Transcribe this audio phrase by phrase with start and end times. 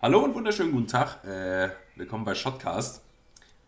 [0.00, 1.24] Hallo und wunderschönen guten Tag.
[1.24, 3.02] Äh, willkommen bei Shotcast,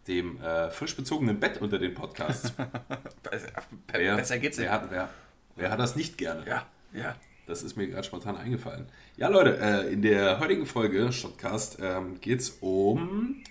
[0.07, 2.53] dem äh, frisch bezogenen Bett unter den Podcasts.
[3.93, 4.73] wer, Besser geht's wer nicht.
[4.73, 5.09] hat, wer,
[5.57, 6.47] wer hat das nicht gerne?
[6.47, 7.17] Ja, ja.
[7.49, 8.87] Das ist mir gerade spontan eingefallen.
[9.17, 13.43] Ja, Leute, äh, in der heutigen Folge Shotcast ähm, geht es um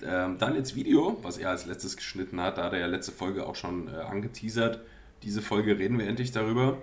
[0.00, 2.56] ähm, Daniels Video, was er als letztes geschnitten hat.
[2.56, 4.78] Da hat er ja letzte Folge auch schon äh, angeteasert.
[5.24, 6.78] Diese Folge reden wir endlich darüber.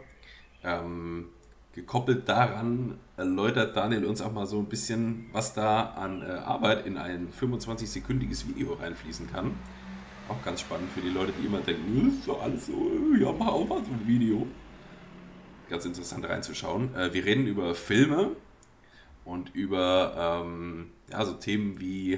[0.65, 1.29] Ähm,
[1.75, 6.85] gekoppelt daran erläutert Daniel uns auch mal so ein bisschen, was da an äh, Arbeit
[6.85, 9.51] in ein 25-sekündiges Video reinfließen kann.
[10.29, 13.21] Auch ganz spannend für die Leute, die immer denken, "Äh, ist doch alles so, äh,
[13.21, 14.47] ja, mach auch mal so ein Video.
[15.69, 16.95] Ganz interessant reinzuschauen.
[16.95, 18.31] Äh, wir reden über Filme
[19.25, 22.13] und über ähm, ja, so Themen wie,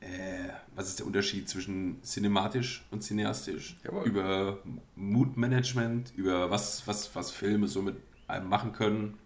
[0.00, 3.76] äh, was ist der Unterschied zwischen cinematisch und cineastisch?
[3.84, 4.04] Jawohl.
[4.04, 4.58] Über
[4.96, 7.96] Mood-Management, über was, was, was Filme so mit
[8.28, 9.18] machen können.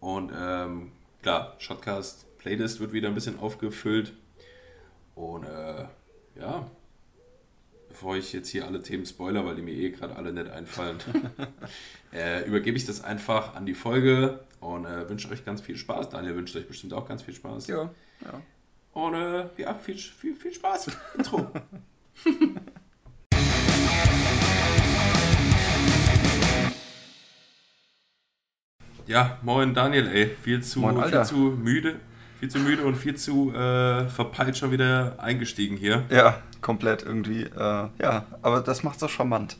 [0.00, 0.92] Und ähm,
[1.22, 4.12] klar, Shotcast Playlist wird wieder ein bisschen aufgefüllt.
[5.14, 5.86] Und äh,
[6.38, 6.70] ja,
[7.88, 10.98] bevor ich jetzt hier alle Themen spoiler, weil die mir eh gerade alle nicht einfallen,
[12.12, 16.10] äh, übergebe ich das einfach an die Folge und äh, wünsche euch ganz viel Spaß.
[16.10, 17.66] Daniel wünscht euch bestimmt auch ganz viel Spaß.
[17.66, 17.90] Ja,
[18.24, 18.42] ja.
[18.92, 20.90] Und äh, ja, viel, viel, viel Spaß.
[21.16, 21.50] Intro.
[29.08, 30.30] ja, moin Daniel, ey.
[30.42, 31.96] Viel zu, Moin, viel zu müde.
[32.38, 36.04] Viel zu müde und viel zu äh, verpeilt schon wieder eingestiegen hier.
[36.08, 37.42] Ja, komplett irgendwie.
[37.42, 39.56] Äh, ja, aber das macht's auch charmant.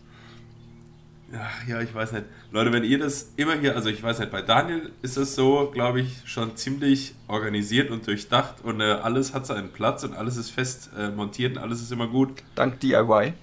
[1.33, 2.25] Ach ja, ich weiß nicht.
[2.53, 5.71] Leute, wenn ihr das immer hier, also ich weiß nicht, bei Daniel ist es so,
[5.73, 10.37] glaube ich, schon ziemlich organisiert und durchdacht und äh, alles hat seinen Platz und alles
[10.37, 12.43] ist fest äh, montiert und alles ist immer gut.
[12.55, 13.35] Dank DIY.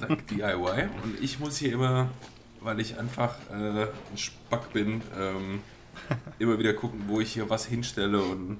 [0.00, 0.88] Dank DIY.
[1.02, 2.10] Und ich muss hier immer,
[2.66, 5.60] weil ich einfach äh, ein Spack bin, ähm,
[6.40, 8.58] immer wieder gucken, wo ich hier was hinstelle und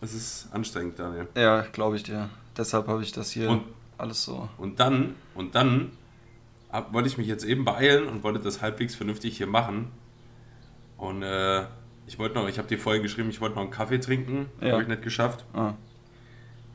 [0.00, 1.28] es ist anstrengend, Daniel.
[1.36, 2.28] Ja, glaube ich dir.
[2.56, 3.62] Deshalb habe ich das hier Und-
[3.98, 4.48] alles so.
[4.58, 5.92] Und dann, und dann
[6.70, 9.90] hab, wollte ich mich jetzt eben beeilen und wollte das halbwegs vernünftig hier machen.
[10.98, 11.64] Und äh,
[12.06, 14.46] ich wollte noch, ich habe dir vorhin geschrieben, ich wollte noch einen Kaffee trinken.
[14.60, 14.72] Ja.
[14.72, 15.74] Habe ich nicht geschafft, Ah,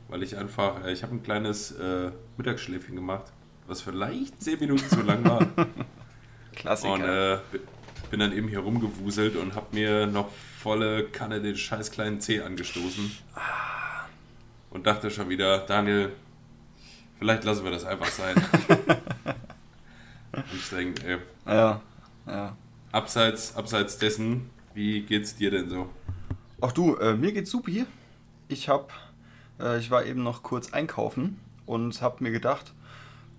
[0.08, 3.32] weil ich einfach, äh, ich habe ein kleines äh, Mittagsschläfchen gemacht,
[3.72, 5.46] was vielleicht 10 Minuten zu lang war.
[6.54, 6.92] Klassiker.
[6.92, 7.60] und äh, bi-
[8.10, 12.42] bin dann eben hier rumgewuselt und habe mir noch volle Kanne den scheiß kleinen Zeh
[12.42, 13.10] angestoßen.
[14.70, 16.12] Und dachte schon wieder, Daniel,
[17.18, 18.34] vielleicht lassen wir das einfach sein.
[20.32, 21.18] Anstrengend, ey.
[21.46, 21.80] ja,
[22.26, 22.56] ja.
[22.90, 25.88] Abseits, abseits dessen, wie geht's dir denn so?
[26.60, 27.86] Ach du, äh, mir geht's supi.
[28.48, 28.92] Ich hab,
[29.58, 32.72] äh, ich war eben noch kurz einkaufen und hab mir gedacht,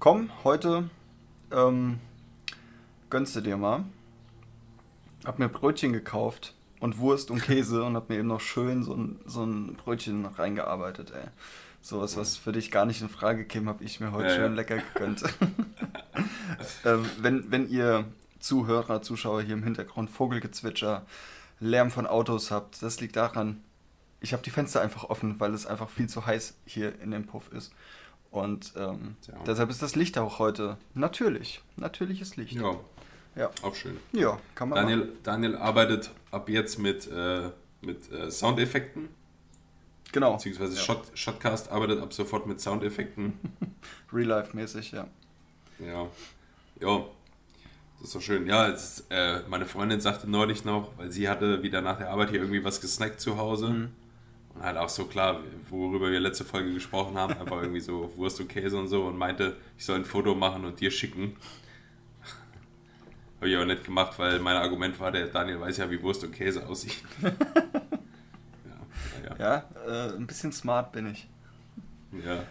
[0.03, 0.89] komm, heute
[1.49, 1.97] ähm,
[3.09, 3.85] gönnst du dir mal.
[5.23, 8.95] Hab mir Brötchen gekauft und Wurst und Käse und hab mir eben noch schön so
[8.95, 11.29] ein, so ein Brötchen reingearbeitet, ey.
[11.79, 14.39] Sowas, was für dich gar nicht in Frage käme, habe ich mir heute Ja, ja.
[14.41, 15.23] schön lecker gegönnt.
[16.83, 18.03] ähm, wenn, wenn ihr
[18.39, 21.05] Zuhörer, Zuschauer hier im Hintergrund Vogelgezwitscher,
[21.61, 23.63] Lärm von Autos habt, das liegt daran,
[24.19, 27.25] ich habe die Fenster einfach offen, weil es einfach viel zu heiß hier in dem
[27.25, 27.71] Puff ist.
[28.33, 29.35] Und ähm, Tja.
[29.45, 31.61] deshalb ist das Licht auch heute natürlich.
[31.77, 32.53] Natürliches Licht.
[32.53, 32.75] Ja,
[33.35, 33.97] Ja, auch schön.
[34.11, 34.89] ja kann man machen.
[34.89, 37.51] Daniel, Daniel arbeitet ab jetzt mit, äh,
[37.81, 39.09] mit äh, Soundeffekten,
[40.11, 40.33] Genau.
[40.33, 40.81] beziehungsweise Ja.
[40.81, 43.33] Shot, Shotcast arbeitet ab sofort mit Soundeffekten.
[44.11, 45.07] Real-Life-mäßig, ja.
[45.79, 46.07] Ja,
[46.81, 47.05] ja,
[47.99, 48.47] das ist doch schön.
[48.47, 52.31] Ja, ist, äh, meine Freundin sagte neulich noch, weil sie hatte wieder nach der Arbeit
[52.31, 53.69] hier irgendwie was gesnackt zu Hause.
[53.69, 53.91] Mhm.
[54.55, 58.39] Und halt auch so klar, worüber wir letzte Folge gesprochen haben, einfach irgendwie so Wurst
[58.39, 61.35] und Käse und so und meinte, ich soll ein Foto machen und dir schicken.
[63.37, 66.23] Habe ich aber nicht gemacht, weil mein Argument war, der Daniel weiß ja, wie Wurst
[66.23, 67.03] und Käse aussieht.
[69.27, 71.27] ja, Ja, äh, ein bisschen smart bin ich.
[72.25, 72.43] ja, ja.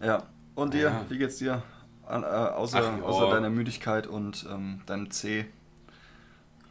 [0.00, 0.22] Ja.
[0.54, 1.04] Und dir, Ja.
[1.08, 1.62] wie geht's dir?
[2.06, 3.02] An, äh, außer, Ach ja.
[3.04, 5.46] außer deiner Müdigkeit und ähm, deinem C.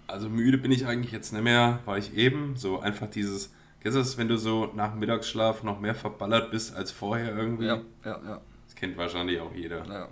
[0.07, 2.55] Also müde bin ich eigentlich jetzt nicht mehr, war ich eben.
[2.55, 3.51] So einfach dieses,
[3.87, 7.65] kennst du das, wenn du so nach Mittagsschlaf noch mehr verballert bist als vorher irgendwie?
[7.67, 8.41] Ja, ja, ja.
[8.65, 9.85] Das kennt wahrscheinlich auch jeder.
[9.85, 10.07] ja.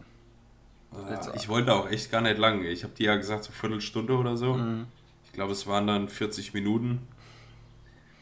[0.92, 2.64] Ah, Ich wollte auch echt gar nicht lang.
[2.64, 4.54] Ich habe dir ja gesagt, so Viertelstunde oder so.
[4.54, 4.86] Mhm.
[5.26, 7.06] Ich glaube, es waren dann 40 Minuten,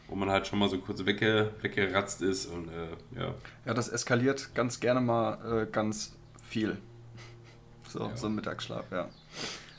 [0.08, 3.36] wo man halt schon mal so kurz wegge weggeratzt ist und äh, ja.
[3.66, 6.16] Ja, das eskaliert ganz gerne mal äh, ganz
[6.48, 6.78] viel.
[7.90, 8.18] So, Ja.
[8.18, 9.08] so ein Mittagsschlaf, ja.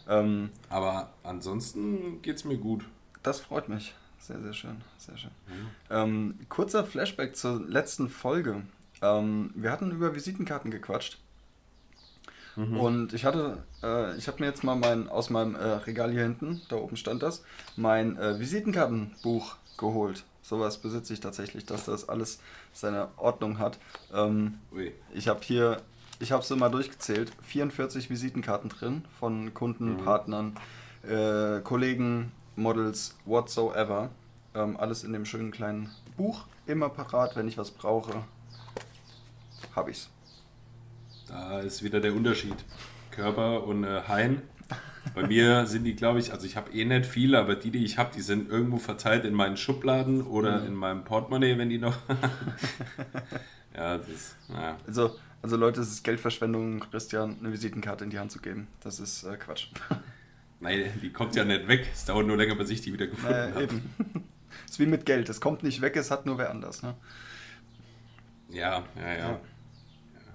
[0.09, 2.85] Ähm, Aber ansonsten geht's mir gut.
[3.25, 3.93] das freut mich.
[4.27, 4.81] Sehr, sehr schön.
[4.97, 5.31] Sehr schön.
[5.47, 5.69] Mhm.
[5.91, 8.63] Ähm, kurzer Flashback zur letzten Folge.
[9.03, 11.19] Ähm, wir hatten über Visitenkarten gequatscht.
[12.57, 16.23] Und ich hatte, äh, ich habe mir jetzt mal mein, aus meinem äh, Regal hier
[16.23, 17.43] hinten, da oben stand das,
[17.77, 20.25] mein äh, Visitenkartenbuch geholt.
[20.41, 22.39] Sowas besitze ich tatsächlich, dass das alles
[22.73, 23.79] seine Ordnung hat.
[24.15, 24.59] Ähm,
[25.13, 25.83] ich habe hier,
[26.21, 30.57] ich habe es immer durchgezählt, 44 Visitenkarten drin von Kunden, Partnern,
[31.03, 34.11] äh, Kollegen, Models, whatsoever.
[34.55, 38.25] Ähm, alles in dem schönen kleinen Buch, immer parat, wenn ich was brauche,
[39.75, 40.09] habe ich's.
[41.27, 42.55] Da ist wieder der Unterschied.
[43.11, 44.43] Körper und äh, Hain.
[45.15, 47.85] Bei mir sind die, glaube ich, also ich habe eh nicht viele, aber die, die
[47.85, 50.67] ich habe, die sind irgendwo verteilt in meinen Schubladen oder Mhm.
[50.67, 51.97] in meinem Portemonnaie, wenn die noch.
[53.77, 54.77] ja, das ist, naja.
[54.87, 58.67] Also, also Leute, es ist Geldverschwendung, Christian eine Visitenkarte in die Hand zu geben.
[58.81, 59.69] Das ist äh, Quatsch.
[60.61, 61.89] Nein, die kommt ja nicht weg.
[61.93, 63.63] Es dauert nur länger, bis ich die wieder gefunden Äh, habe.
[63.65, 63.95] eben.
[64.69, 65.29] ist wie mit Geld.
[65.29, 66.83] Es kommt nicht weg, es hat nur wer anders.
[66.83, 66.95] Ne?
[68.49, 69.17] Ja, ja, ja.
[69.17, 69.31] Ja.
[69.31, 69.41] ja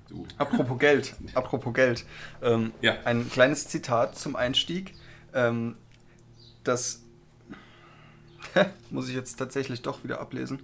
[0.08, 0.26] du.
[0.38, 2.06] Apropos Geld, apropos Geld.
[2.42, 2.98] Ähm, Ja.
[3.06, 4.94] Ein kleines Zitat zum Einstieg.
[5.34, 5.76] Ähm,
[6.64, 7.04] das
[8.90, 10.60] muss ich jetzt tatsächlich doch wieder ablesen.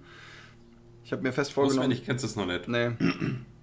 [1.04, 1.78] Ich habe mir fest vorgenommen.
[1.80, 2.68] Auswendig kennst du es noch nicht.
[2.68, 2.90] Nee.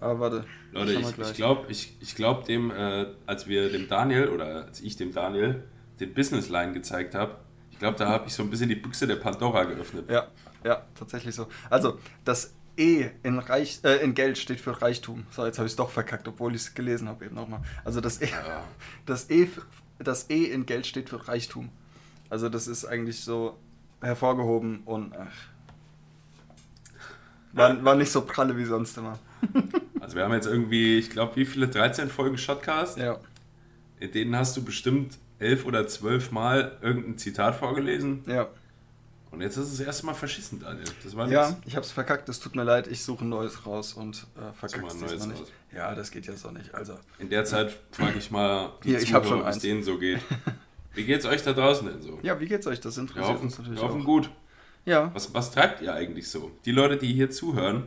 [0.00, 0.44] Aber warte.
[0.72, 4.80] Leute, ich, ich glaube, ich, ich glaub dem, äh, als wir dem Daniel oder als
[4.80, 5.64] ich dem Daniel
[5.98, 7.38] den Business Line gezeigt habe,
[7.70, 10.10] ich glaube, da habe ich so ein bisschen die Büchse der Pandora geöffnet.
[10.10, 10.28] Ja,
[10.64, 11.46] ja, tatsächlich so.
[11.70, 15.26] Also, das E in, Reich, äh, in Geld steht für Reichtum.
[15.30, 17.60] So, jetzt habe ich es doch verkackt, obwohl ich es gelesen habe eben nochmal.
[17.84, 18.64] Also das E, Ja.
[19.06, 19.48] das, e,
[19.98, 21.70] das E in Geld steht für Reichtum.
[22.30, 23.58] Also das ist eigentlich so
[24.00, 25.26] hervorgehoben und ach,
[27.52, 29.18] war, war nicht so pralle wie sonst immer.
[30.08, 31.68] Also wir haben jetzt irgendwie, ich glaube, wie viele?
[31.68, 32.96] 13 Folgen Shotcast?
[32.96, 33.18] Ja,
[34.00, 38.22] In denen hast du bestimmt elf oder zwölf Mal irgendein Zitat vorgelesen.
[38.26, 38.48] ja.
[39.30, 40.86] Und jetzt ist es erstmal verschissen, Daniel.
[41.04, 41.60] Das war Ja, nix.
[41.66, 44.40] ich habe es verkackt, es tut mir leid, ich suche ein neues raus und äh,
[44.40, 45.40] mal verkacke es ein neues diesmal nicht.
[45.42, 45.52] raus.
[45.76, 46.74] Ja, das geht ja so nicht.
[46.74, 49.58] Also, In der Zeit frage ich mal die Hier, ich hab schon wie es eins.
[49.58, 50.20] denen so geht.
[50.94, 52.18] Wie geht's euch da draußen denn so?
[52.22, 52.80] ja, wie geht's euch?
[52.80, 54.06] Das Wir interessiert hoffen, uns natürlich wir hoffen auch.
[54.06, 54.30] gut.
[54.86, 56.50] Ja, Was, was treibt ihr eigentlich so?
[56.64, 57.82] Die Leute, die hier zuhören,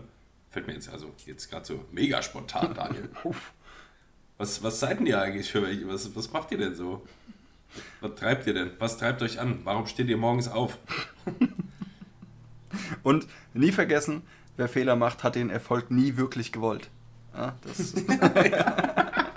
[0.52, 3.10] fällt mir jetzt also jetzt gerade so mega spontan, Daniel.
[4.38, 5.88] Was, was seid denn ihr eigentlich für welche?
[5.88, 7.06] Was, was macht ihr denn so?
[8.00, 8.72] Was treibt ihr denn?
[8.80, 9.60] Was treibt euch an?
[9.66, 10.80] Warum steht ihr morgens auf?
[13.04, 14.24] Und nie vergessen,
[14.58, 16.90] wer Fehler macht, hat den Erfolg nie wirklich gewollt.
[17.36, 17.56] Ja,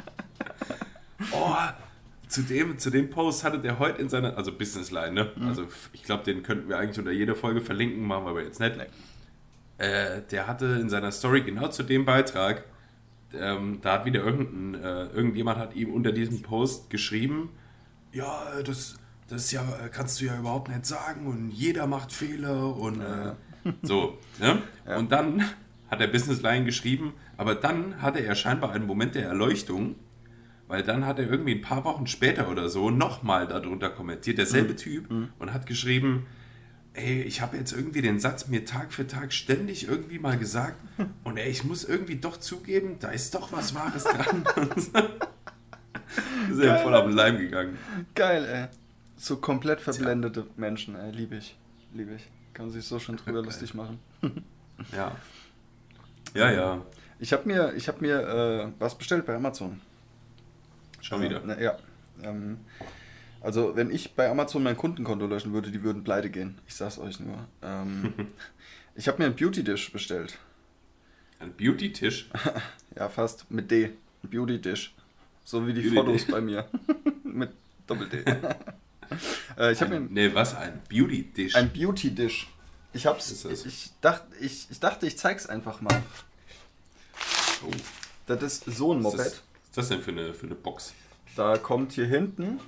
[1.33, 1.57] Oh,
[2.29, 5.33] zu dem, zu dem Post hatte der heute in seiner, also Businessline, ne?
[5.37, 5.49] Mhm.
[5.49, 8.59] Also ich glaube, den könnten wir eigentlich unter jeder Folge verlinken, machen wir aber jetzt
[8.59, 8.79] nicht.
[8.79, 8.87] Nee.
[9.79, 12.65] Äh, der hatte in seiner Story genau zu dem Beitrag,
[13.32, 17.50] ähm, da hat wieder irgendein, äh, irgendjemand hat ihm unter diesem Post geschrieben,
[18.12, 18.97] ja, äh, das,
[19.29, 23.32] das ja, äh, kannst du ja überhaupt nicht sagen und jeder macht Fehler und äh,
[23.82, 24.19] so.
[24.38, 24.62] Ne?
[24.87, 24.97] Ja.
[24.97, 25.43] Und dann
[25.91, 29.97] hat der Businessline geschrieben, aber dann hatte er scheinbar einen Moment der Erleuchtung,
[30.69, 34.77] weil dann hat er irgendwie ein paar Wochen später oder so nochmal darunter kommentiert, derselbe
[34.77, 36.27] Typ, und hat geschrieben,
[36.94, 40.81] ey, ich habe jetzt irgendwie den Satz mir Tag für Tag ständig irgendwie mal gesagt
[41.25, 44.44] und ey, ich muss irgendwie doch zugeben, da ist doch was Wahres dran.
[46.50, 47.79] ist er voll auf den Leim gegangen.
[48.14, 48.67] geil, ey.
[49.17, 51.11] So komplett verblendete Menschen, ey.
[51.11, 51.56] Liebe ich.
[51.93, 52.29] Liebe ich.
[52.52, 53.46] Kann man sich so schon drüber Geil.
[53.46, 53.99] lustig machen.
[54.93, 55.17] Ja.
[56.35, 56.82] Ja, ja.
[57.19, 59.81] Ich habe mir, ich hab mir äh, was bestellt bei Amazon.
[61.00, 61.37] Schon wieder.
[61.38, 61.79] Äh, na, ja.
[62.23, 62.58] Ähm,
[63.44, 66.58] also, wenn ich bei Amazon mein Kundenkonto löschen würde, die würden pleite gehen.
[66.67, 67.46] Ich sag's euch nur.
[67.62, 68.12] Ähm,
[68.94, 70.39] ich habe mir einen Beauty-Dish bestellt.
[71.41, 72.31] Ein Beauty-Tisch.
[72.96, 73.51] Ja, fast.
[73.51, 73.86] Mit D.
[74.22, 74.94] Ein Beauty-Dish.
[75.44, 76.69] So wie die Beauty Fotos bei mir.
[77.24, 77.51] Mit
[77.89, 78.19] Doppel-D.
[79.58, 80.55] äh, ich habe Ein, mir nee, was?
[80.55, 81.56] Ein Beauty-Tisch.
[81.56, 82.46] ein Beauty-Dish.
[82.93, 83.43] Ich hab's.
[83.43, 83.67] Das?
[83.67, 86.03] Ich, dacht, ich, ich dachte, ich zeig's einfach mal.
[87.67, 87.70] Oh,
[88.29, 89.19] Das ist so ein Moped.
[89.19, 89.43] was ist
[89.74, 90.94] das denn für eine, für eine Box?
[91.34, 92.60] Da kommt hier hinten,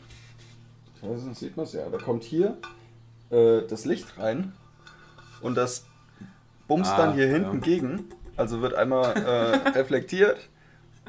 [1.02, 2.56] weiß nicht, sieht man es ja, da kommt hier
[3.30, 4.52] äh, das Licht rein
[5.40, 5.84] und das
[6.68, 7.32] bumst Ah, dann hier ja.
[7.34, 8.04] hinten gegen.
[8.36, 10.48] Also wird einmal äh, reflektiert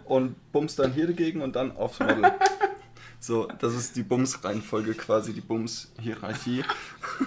[0.05, 2.31] und bumst dann hier dagegen und dann aufs Model.
[3.19, 6.63] So, das ist die Bums-Reihenfolge quasi, die Bums-Hierarchie.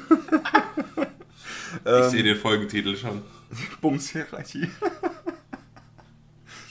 [1.84, 3.22] Ich Ähm, sehe den Folgentitel schon.
[3.80, 4.68] Bums-Hierarchie.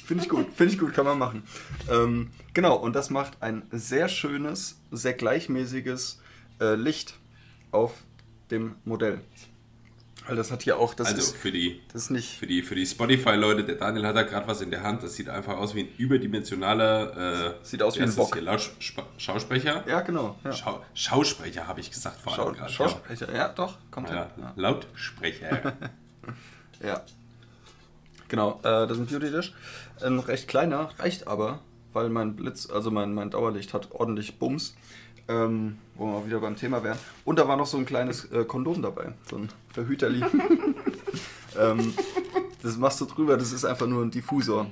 [0.09, 1.43] Finde ich gut, finde ich gut, kann man machen.
[1.87, 6.19] Ähm, genau, und das macht ein sehr schönes, sehr gleichmäßiges
[6.59, 7.13] äh, Licht
[7.69, 7.93] auf
[8.49, 9.21] dem Modell.
[10.25, 12.63] Weil das hat hier auch, das, Also ist, für die, das ist nicht, für die,
[12.63, 15.03] für die Spotify-Leute, der Daniel hat da gerade was in der Hand.
[15.03, 18.35] Das sieht einfach aus wie ein überdimensionaler äh, Sieht aus wie ein Bock.
[19.19, 19.83] Schausprecher?
[19.87, 20.53] ja genau, ja.
[20.53, 22.71] Schau Schausprecher habe ich gesagt vor allem gerade.
[22.73, 24.31] Schausprecher, ja doch, kommt Ja.
[24.39, 24.53] Ja.
[24.55, 25.73] Lautsprecher.
[26.81, 27.03] Ja.
[28.29, 29.53] Genau, äh, das ist ein Beauty Dish.
[30.01, 31.59] Ein recht kleiner, reicht aber
[31.93, 34.75] weil mein Blitz, also mein, mein Dauerlicht hat ordentlich Bums.
[35.27, 36.97] Ähm, wo wir wieder beim Thema wären.
[37.23, 40.25] Und da war noch so ein kleines äh, Kondom dabei, so ein Verhüterli.
[41.59, 41.93] ähm,
[42.63, 44.71] das machst du drüber, das ist einfach nur ein Diffusor.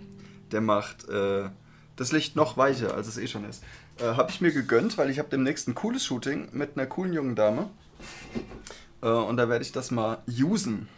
[0.51, 1.49] Der macht äh,
[1.95, 3.63] das Licht noch weicher, als es eh schon ist.
[3.99, 7.13] Äh, habe ich mir gegönnt, weil ich habe demnächst ein cooles Shooting mit einer coolen
[7.13, 7.69] jungen Dame.
[9.03, 10.89] Äh, und da werde ich das mal usen.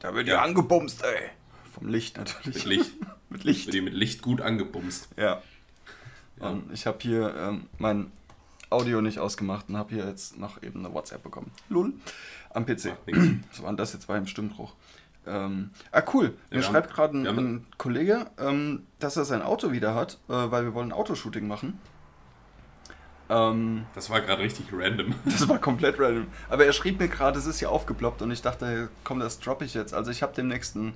[0.00, 1.30] Da wird ja, ja angebumst, ey.
[1.76, 2.64] Vom Licht natürlich.
[2.64, 2.92] Mit Licht.
[3.28, 3.66] mit Licht.
[3.66, 5.08] Wird die mit Licht gut angebumst.
[5.16, 5.42] Ja.
[6.40, 6.48] ja.
[6.48, 8.10] Und ich habe hier ähm, mein
[8.70, 11.50] Audio nicht ausgemacht und habe hier jetzt noch eben eine WhatsApp bekommen.
[11.68, 11.92] Lul.
[12.50, 12.96] Am PC.
[13.50, 14.08] Was war denn das jetzt?
[14.08, 14.72] War im Stimmbruch.
[15.26, 16.34] Ähm, ah, cool.
[16.50, 20.32] Mir ja, schreibt gerade ein, ein, Kollege, ähm, dass er sein Auto wieder hat, äh,
[20.32, 21.78] weil wir wollen ein Autoshooting machen.
[23.28, 25.14] Ähm, das war gerade richtig random.
[25.24, 26.28] Das war komplett random.
[26.48, 29.64] Aber er schrieb mir gerade, es ist hier aufgeploppt und ich dachte, komm, das droppe
[29.64, 29.94] ich jetzt.
[29.94, 30.94] Also ich habe demnächst ein,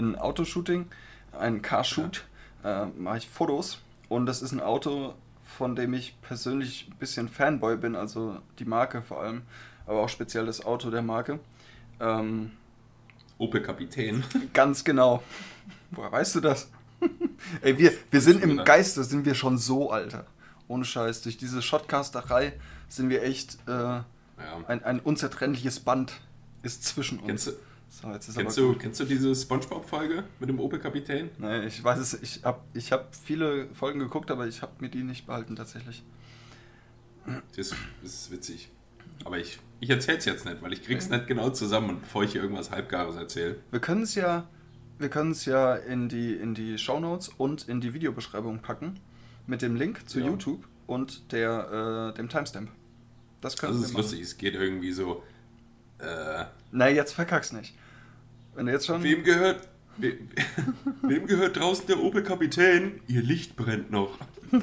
[0.00, 0.86] ein Autoshooting,
[1.32, 2.24] ein Carshoot,
[2.64, 2.84] ja.
[2.84, 5.14] äh, mache ich Fotos und das ist ein Auto,
[5.44, 9.42] von dem ich persönlich ein bisschen Fanboy bin, also die Marke vor allem,
[9.86, 11.40] aber auch speziell das Auto der Marke.
[12.00, 12.52] Ähm,
[13.38, 14.22] Opel Kapitän.
[14.52, 15.22] Ganz genau.
[15.90, 16.70] Woher weißt du das?
[17.62, 20.26] Ey, wir, wir sind im Geiste, sind wir schon so, Alter.
[20.68, 21.22] Ohne Scheiß.
[21.22, 22.52] Durch diese Shotcasterei
[22.88, 24.04] sind wir echt äh, ja.
[24.68, 26.20] ein, ein unzertrennliches Band
[26.62, 27.26] ist zwischen uns.
[27.26, 27.52] Kennst du,
[27.90, 31.30] so, kennst, du, kennst du diese Spongebob-Folge mit dem Opel-Kapitän?
[31.38, 32.14] Nein, ich weiß es.
[32.22, 36.04] Ich habe ich hab viele Folgen geguckt, aber ich habe mir die nicht behalten tatsächlich.
[37.56, 38.70] Das ist witzig.
[39.24, 42.32] Aber ich, ich erzähle es jetzt nicht, weil ich krieg's nicht genau zusammen, bevor ich
[42.32, 43.56] hier irgendwas Halbgares erzähle.
[43.70, 44.48] Wir können es ja,
[44.98, 49.00] wir können es ja in die, in die Shownotes und in die Videobeschreibung packen
[49.46, 50.26] mit dem Link zu ja.
[50.26, 52.70] YouTube und der, äh, dem Timestamp.
[53.40, 55.22] Das können das ist lustig, es geht irgendwie so.
[55.98, 57.74] Äh, Nein, jetzt verkack's nicht.
[58.60, 59.02] Wenn du jetzt schon.
[59.02, 59.66] Wem gehört.
[59.96, 60.18] We,
[61.02, 63.00] wem gehört draußen der Opel-Kapitän?
[63.06, 64.18] Ihr Licht brennt noch.
[64.52, 64.60] ich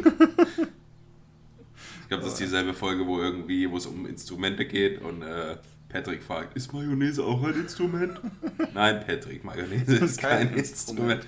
[2.07, 5.57] glaube, das ist dieselbe Folge, wo irgendwie, wo es um Instrumente geht und äh,
[5.89, 8.21] Patrick fragt, ist Mayonnaise auch ein Instrument?
[8.75, 11.25] Nein, Patrick, Mayonnaise ist kein, kein Instrument.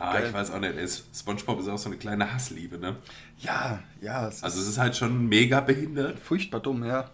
[0.00, 1.04] ah, ich weiß auch nicht.
[1.14, 2.96] SpongeBob ist auch so eine kleine Hassliebe, ne?
[3.40, 4.26] Ja, ja.
[4.26, 6.18] Es also es ist halt schon mega behindert.
[6.18, 7.10] Furchtbar dumm, ja.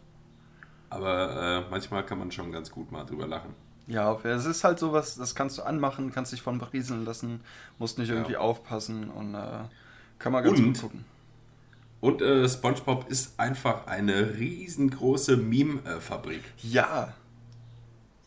[0.90, 3.65] Aber äh, manchmal kann man schon ganz gut mal drüber lachen.
[3.86, 7.40] Ja, es ist halt sowas, das kannst du anmachen, kannst dich von berieseln lassen,
[7.78, 8.40] musst nicht irgendwie ja.
[8.40, 9.64] aufpassen und äh,
[10.18, 11.04] kann man ganz und, gut gucken.
[12.00, 16.42] Und äh, SpongeBob ist einfach eine riesengroße Meme-Fabrik.
[16.62, 17.14] Ja.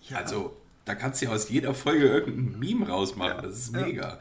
[0.01, 0.18] ja.
[0.18, 3.38] Also, da kannst du ja aus jeder Folge irgendein Meme rausmachen.
[3.38, 3.42] Ja.
[3.42, 4.20] Das ist mega.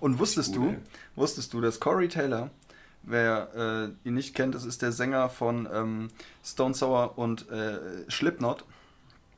[0.00, 0.78] Und wusstest gut, du, ey.
[1.14, 2.50] wusstest du, dass Corey Taylor,
[3.02, 6.08] wer äh, ihn nicht kennt, das ist der Sänger von ähm,
[6.44, 7.78] Stone Sour und äh,
[8.10, 8.64] Slipknot.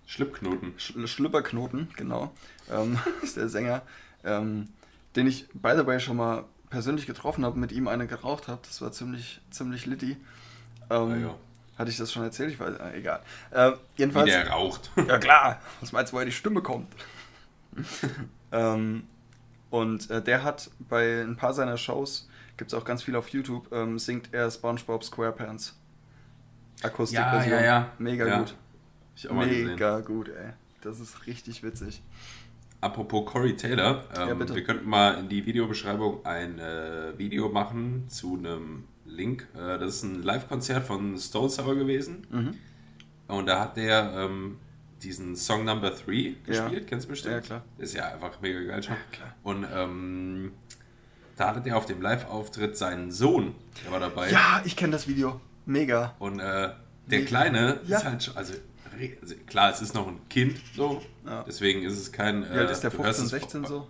[0.07, 0.75] Schlüppknoten.
[0.79, 2.33] Sch Schlüpperknoten, genau.
[2.71, 3.83] Ähm, ist der Sänger,
[4.25, 4.69] ähm,
[5.17, 8.61] den ich, by the way, schon mal persönlich getroffen habe, mit ihm eine geraucht habe.
[8.67, 10.17] Das war ziemlich, ziemlich litty.
[10.91, 11.35] Ähm, ja, ja.
[11.79, 12.53] Hatte ich das schon erzählt?
[12.53, 13.21] Ich weiß, äh, egal.
[13.51, 14.91] Äh, jedenfalls, Wie der raucht.
[15.09, 15.61] Ja klar.
[15.81, 16.93] Was meinst du, woher die Stimme kommt?
[18.53, 19.05] ähm,
[19.71, 22.29] und äh, der hat bei ein paar seiner Shows,
[22.59, 25.75] gibt es auch ganz viel auf YouTube, ähm, singt er SpongeBob SquarePants.
[26.83, 27.53] Akustikversion.
[27.53, 27.93] Ja, ja, ja.
[27.99, 28.39] Mega ja.
[28.41, 28.55] gut.
[29.31, 30.05] Mega gesehen.
[30.05, 30.53] gut, ey.
[30.83, 32.03] Das ist richtig witzig.
[32.81, 38.09] Apropos Corey Taylor, ähm, ja, wir könnten mal in die Videobeschreibung ein äh, Video machen
[38.09, 39.47] zu einem Link.
[39.55, 42.27] Äh, das ist ein Live-Konzert von Stone Sour gewesen.
[42.31, 42.55] Mhm.
[43.29, 44.59] Und da hat der ähm,
[45.03, 46.81] diesen Song Number 3 gespielt, ja.
[46.87, 47.35] kennst du bestimmt?
[47.35, 47.65] Ja, klar.
[47.79, 48.95] Ist ja einfach mega geil schon.
[48.95, 49.37] Ja, klar.
[49.43, 50.53] Und ähm,
[51.37, 53.55] da hatte der auf dem Live-Auftritt seinen Sohn,
[53.85, 54.31] der war dabei.
[54.31, 55.41] Ja, ich kenne das Video.
[55.67, 56.15] Mega.
[56.19, 56.75] Und äh, der
[57.07, 57.25] Mega.
[57.27, 57.99] Kleine ja.
[57.99, 58.55] ist halt schon, also
[59.47, 61.03] klar, es ist noch ein Kind, so.
[61.27, 61.45] Ja.
[61.47, 62.43] Deswegen ist es kein.
[62.43, 63.87] Wie alt ist der 15, 16 so?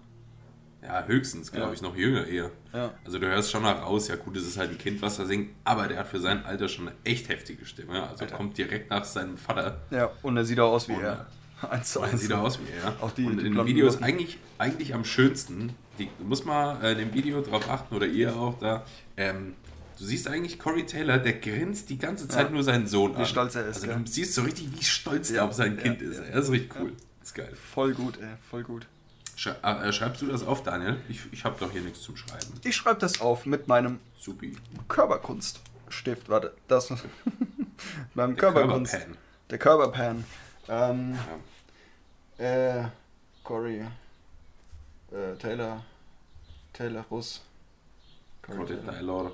[0.83, 1.75] Ja, höchstens, glaube ja.
[1.75, 2.51] ich, noch jünger eher.
[2.73, 2.93] Ja.
[3.05, 5.25] Also du hörst schon nach raus, ja gut, es ist halt ein Kind, was da
[5.25, 8.03] singt, aber der hat für sein Alter schon eine echt heftige Stimme.
[8.03, 8.37] Also Alter.
[8.37, 9.81] kommt direkt nach seinem Vater.
[9.91, 11.27] Ja, und er sieht auch aus wie und, er.
[11.71, 12.23] Eins zu eins.
[12.23, 13.01] Sieht auch aus wie er.
[13.01, 16.45] Auch die, und die in dem Video ist eigentlich, eigentlich am schönsten, die, du musst
[16.45, 18.85] mal äh, in dem Video drauf achten, oder ihr auch da,
[19.17, 19.55] ähm,
[20.03, 22.51] Du siehst eigentlich Corey Taylor, der grinst die ganze Zeit ja.
[22.51, 23.23] nur seinen Sohn an.
[23.23, 23.85] Wie stolz er ist.
[23.85, 25.37] Also du siehst so richtig, wie stolz ja.
[25.37, 26.19] er auf sein Kind ist.
[26.19, 26.93] Er ist richtig cool.
[27.23, 27.55] Ist geil.
[27.55, 28.31] Voll gut, ey.
[28.51, 28.89] Voll gut.
[29.63, 31.01] Äh, schreibst du das auf, Daniel?
[31.09, 32.53] Ich, ich habe doch hier nichts zum Schreiben.
[32.65, 34.57] Ich schreibe das auf mit meinem Supi.
[34.89, 36.29] Körperkunststift.
[36.29, 36.93] Warte, das.
[38.15, 38.91] meinem Körperkunst.
[38.91, 39.19] Körperpan.
[39.51, 40.25] Der Körperpan.
[40.69, 41.19] Ähm,
[42.41, 42.81] ja.
[42.81, 42.89] äh,
[43.45, 43.83] Corey.
[45.13, 45.85] Äh, Taylor.
[46.73, 47.41] Taylor Russ.
[48.43, 48.95] Corey Taylor.
[48.95, 49.33] Taylor.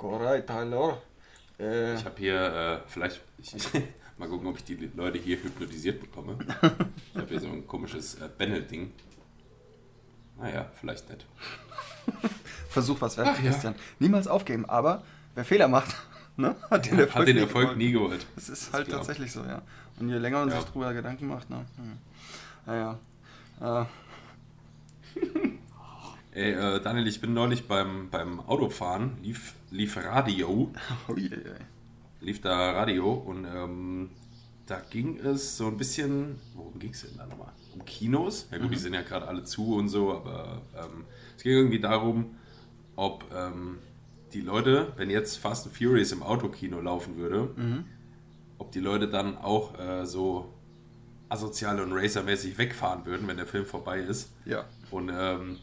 [0.00, 0.96] Corey Taylor.
[1.58, 3.52] Äh, ich habe hier, äh, vielleicht, ich,
[4.18, 6.38] mal gucken, ob ich die Leute hier hypnotisiert bekomme.
[7.12, 8.92] ich habe hier so ein komisches äh, Bennett-Ding.
[10.38, 11.26] Naja, vielleicht nicht.
[12.70, 13.50] Versuch was wert, Ach ja.
[13.50, 13.74] Christian.
[13.98, 15.02] Niemals aufgeben, aber
[15.34, 15.94] wer Fehler macht,
[16.38, 17.78] ne, hat den Erfolg, hat den nie Erfolg geholt.
[17.78, 18.26] nie geholt.
[18.36, 19.00] Das ist Das halt klar.
[19.00, 19.60] tatsächlich so, ja.
[19.98, 20.62] Und je länger man Ja.
[20.62, 21.98] sich drüber Gedanken macht, ne, hm.
[22.64, 22.98] naja.
[23.60, 23.84] Äh,
[26.32, 30.72] Ey, äh, Daniel, ich bin neulich beim, beim Autofahren, lief, lief Radio,
[31.08, 31.28] oh je.
[32.20, 34.10] lief da Radio und ähm,
[34.66, 37.52] da ging es so ein bisschen, worum ging es denn da nochmal?
[37.74, 38.46] Um Kinos?
[38.52, 41.04] Ja gut, die sind ja gerade alle zu und so, aber ähm,
[41.36, 42.36] es ging irgendwie darum,
[42.94, 43.78] ob ähm,
[44.32, 47.84] die Leute, wenn jetzt Fast and Furious im Autokino laufen würde,
[48.58, 50.54] ob die Leute dann auch äh, so
[51.28, 54.32] asozial und racermäßig wegfahren würden, wenn der Film vorbei ist.
[54.44, 54.66] Ja.
[54.92, 55.58] Und ähm,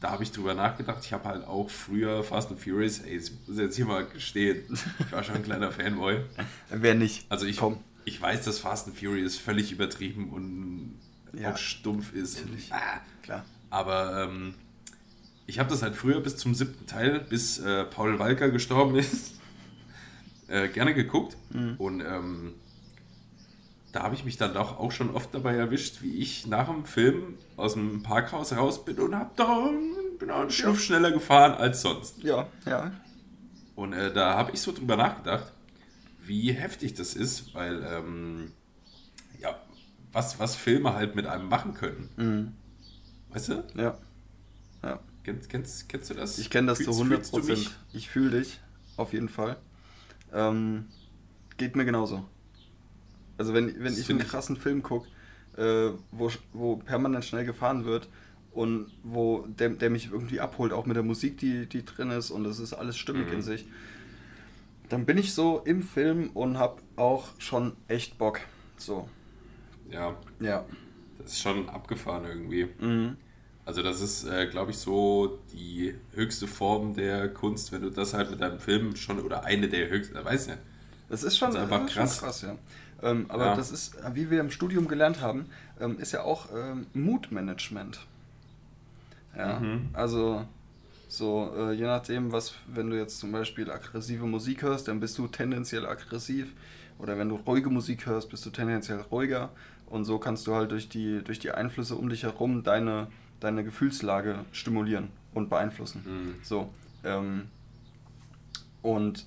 [0.00, 1.04] da habe ich drüber nachgedacht.
[1.04, 4.62] Ich habe halt auch früher Fast and Furious, ey, ich muss jetzt hier mal gestehen,
[5.00, 6.20] ich war schon ein kleiner Fanboy.
[6.70, 7.26] Wer nicht?
[7.28, 7.78] Also ich, Komm.
[8.04, 10.98] ich weiß, dass Fast and Furious völlig übertrieben und
[11.40, 11.52] Ja.
[11.52, 12.40] auch stumpf ist.
[12.40, 12.72] Natürlich.
[12.72, 13.44] ah, Klar.
[13.70, 14.54] aber ähm,
[15.46, 19.32] ich habe das halt früher bis zum siebten Teil, bis äh, Paul Walker gestorben ist,
[20.48, 21.36] äh, gerne geguckt.
[21.78, 22.54] Und ähm,
[23.92, 26.84] da habe ich mich dann doch auch schon oft dabei erwischt, wie ich nach dem
[26.84, 29.70] Film aus dem Parkhaus raus bin und hab da,
[30.18, 32.22] bin auch einen Schnuff schneller gefahren als sonst.
[32.22, 32.92] Ja, ja.
[33.74, 35.52] Und äh, da habe ich so drüber nachgedacht,
[36.20, 38.52] wie heftig das ist, weil, ähm,
[39.40, 39.56] ja,
[40.12, 42.10] was, was Filme halt mit einem machen können.
[42.16, 42.52] Mhm.
[43.32, 43.64] Weißt du?
[43.74, 43.96] Ja.
[44.82, 44.98] Ja.
[45.24, 46.38] Kennst, kennst, kennst du das?
[46.38, 47.46] Ich kenne das zu Fühlst- 100 du mich?
[47.64, 47.78] Prozent.
[47.92, 48.60] Ich fühle dich,
[48.96, 49.56] auf jeden Fall.
[50.32, 50.86] Ähm,
[51.56, 52.24] geht mir genauso.
[53.38, 55.08] Also wenn, wenn ich einen ich- krassen Film gucke,
[55.56, 58.08] äh, wo, wo permanent schnell gefahren wird
[58.52, 62.30] und wo der, der mich irgendwie abholt, auch mit der Musik, die, die drin ist
[62.30, 63.34] und es ist alles stimmig Mhm.
[63.34, 63.66] in sich,
[64.88, 68.40] dann bin ich so im Film und habe auch schon echt Bock.
[68.76, 69.08] So,
[69.90, 70.64] Ja, ja.
[71.18, 72.68] das ist schon abgefahren irgendwie.
[72.80, 73.16] Mhm.
[73.64, 78.14] Also das ist, äh, glaube ich, so die höchste Form der Kunst, wenn du das
[78.14, 80.58] halt mit deinem Film schon, oder eine der höchsten, weiß nicht.
[81.10, 82.20] Das ist schon, Das ist einfach das ist schon krass.
[82.20, 82.56] krass, ja.
[83.02, 83.56] Ähm, aber Ja.
[83.56, 85.46] das ist, wie wir im Studium gelernt haben,
[85.80, 88.00] ähm, ist ja auch ähm, Moodmanagement.
[89.36, 89.88] Ja, Mhm.
[89.92, 90.46] also
[91.08, 95.16] so, äh, je nachdem, was, wenn du jetzt zum Beispiel aggressive Musik hörst, dann bist
[95.18, 96.52] du tendenziell aggressiv.
[96.98, 99.50] Oder wenn du ruhige Musik hörst, bist du tendenziell ruhiger.
[99.86, 103.06] Und so kannst du halt durch die, durch die Einflüsse um dich herum deine,
[103.40, 106.02] deine Gefühlslage stimulieren und beeinflussen.
[106.04, 106.34] Mhm.
[106.42, 106.74] So.
[107.04, 107.44] Ähm,
[108.82, 109.26] und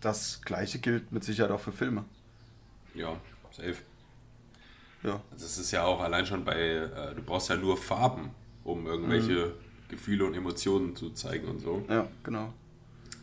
[0.00, 2.04] das gleiche gilt mit Sicherheit auch für Filme.
[2.96, 3.76] Ja, safe.
[5.02, 5.20] Ja.
[5.30, 8.30] Also es ist ja auch allein schon bei, äh, du brauchst ja nur Farben,
[8.64, 9.54] um irgendwelche
[9.88, 11.84] Gefühle und Emotionen zu zeigen und so.
[11.88, 12.52] Ja, genau.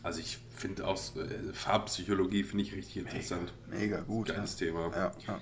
[0.02, 3.52] Also ich finde auch äh, Farbpsychologie finde ich richtig interessant.
[3.70, 4.28] Mega gut.
[4.28, 4.66] Geiles ja.
[4.66, 4.90] Thema.
[4.94, 5.40] Ja, ja.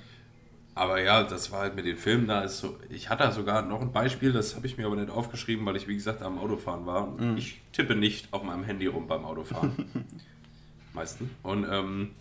[0.74, 2.42] Aber ja, das war halt mit den Filmen da.
[2.42, 5.66] Ist so, ich hatte sogar noch ein Beispiel, das habe ich mir aber nicht aufgeschrieben,
[5.66, 7.08] weil ich, wie gesagt, am Autofahren war.
[7.08, 7.36] Mhm.
[7.36, 10.06] Ich tippe nicht auf meinem Handy rum beim Autofahren.
[10.94, 11.28] Meistens.
[11.42, 12.12] Und, ähm,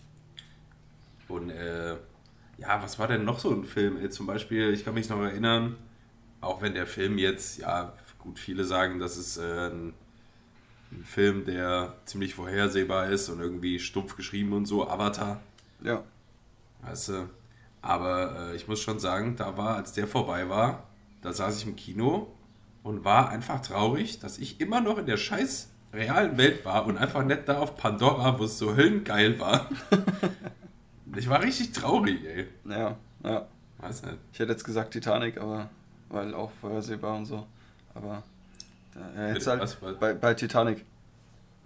[1.32, 1.96] und äh,
[2.58, 3.98] ja, was war denn noch so ein Film?
[3.98, 5.76] Ey, zum Beispiel, ich kann mich noch erinnern,
[6.40, 9.94] auch wenn der Film jetzt, ja, gut, viele sagen, das ist äh, ein,
[10.92, 15.40] ein Film, der ziemlich vorhersehbar ist und irgendwie stumpf geschrieben und so, Avatar.
[15.82, 16.04] ja.
[16.82, 17.30] Weißt du?
[17.80, 20.88] Aber äh, ich muss schon sagen, da war, als der vorbei war,
[21.20, 22.34] da saß ich im Kino
[22.82, 26.98] und war einfach traurig, dass ich immer noch in der scheiß realen Welt war und
[26.98, 29.68] einfach nicht da auf Pandora, wo es so höllengeil war.
[31.16, 32.46] ich war richtig traurig, ey.
[32.68, 33.46] Ja, ja.
[33.78, 34.18] Weiß nicht.
[34.32, 35.68] Ich hätte jetzt gesagt Titanic, aber
[36.08, 37.46] weil auch vorhersehbar und so.
[37.94, 38.22] Aber
[39.16, 39.98] äh, jetzt Bitte, halt was, was?
[39.98, 40.84] bei, bei Titanic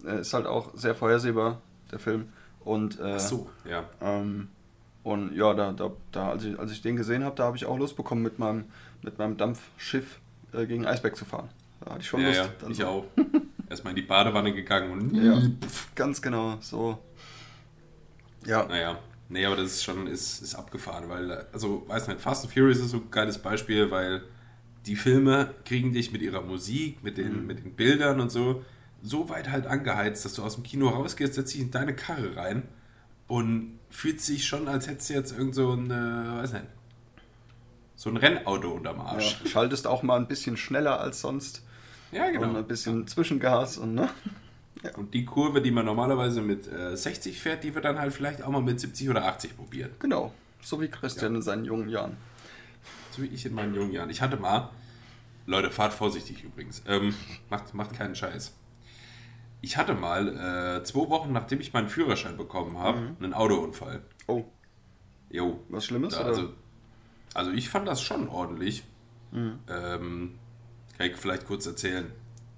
[0.05, 2.29] äh, ist halt auch sehr vorhersehbar der Film
[2.61, 3.83] und äh, Ach so, ja.
[4.01, 4.49] ähm,
[5.03, 7.65] und ja, da, da, da als, ich, als ich den gesehen habe, da habe ich
[7.65, 8.65] auch Lust bekommen, mit meinem,
[9.03, 10.19] mit meinem Dampfschiff
[10.53, 11.47] äh, gegen Eisberg zu fahren.
[11.79, 12.39] Da hatte ich schon Ja, Lust.
[12.61, 12.85] ja, ich so.
[12.87, 13.05] auch.
[13.69, 15.39] Erstmal in die Badewanne gegangen und Ja,
[15.95, 16.97] ganz genau, so.
[18.45, 18.97] Ja, Naja,
[19.29, 22.79] nee, aber das ist schon, ist, ist abgefahren, weil, also, weiß nicht, Fast and Furious
[22.79, 24.23] ist so ein geiles Beispiel, weil
[24.85, 28.63] die Filme kriegen dich mit ihrer Musik, mit den, mit den Bildern und so,
[29.03, 32.35] so weit halt angeheizt, dass du aus dem Kino rausgehst, setzt dich in deine Karre
[32.35, 32.63] rein
[33.27, 36.65] und fühlst dich schon, als hättest du jetzt irgend so ein, äh, weiß nicht,
[37.95, 39.39] so ein Rennauto unterm Arsch.
[39.43, 41.63] ja, schaltest auch mal ein bisschen schneller als sonst
[42.11, 42.49] Ja, genau.
[42.49, 44.09] und ein bisschen Zwischengas und ne?
[44.95, 48.43] Und die Kurve, die man normalerweise mit äh, 60 fährt, die wird dann halt vielleicht
[48.43, 49.91] auch mal mit 70 oder 80 probieren.
[49.99, 52.17] Genau, so wie Christian in seinen jungen Jahren.
[53.11, 54.09] So wie ich in meinen jungen Jahren.
[54.09, 54.69] Ich hatte mal,
[55.45, 57.15] Leute, fahrt vorsichtig übrigens, ähm,
[57.49, 58.53] macht, macht keinen Scheiß.
[59.61, 64.03] Ich hatte mal, äh, zwei Wochen nachdem ich meinen Führerschein bekommen habe, einen Autounfall.
[64.27, 64.45] Oh,
[65.29, 65.59] Jo.
[65.69, 66.13] was Schlimmes?
[66.13, 66.53] Da, also,
[67.33, 68.83] also ich fand das schon ordentlich.
[69.31, 69.59] Mhm.
[69.67, 70.39] Ähm,
[70.97, 72.11] kann ich vielleicht kurz erzählen.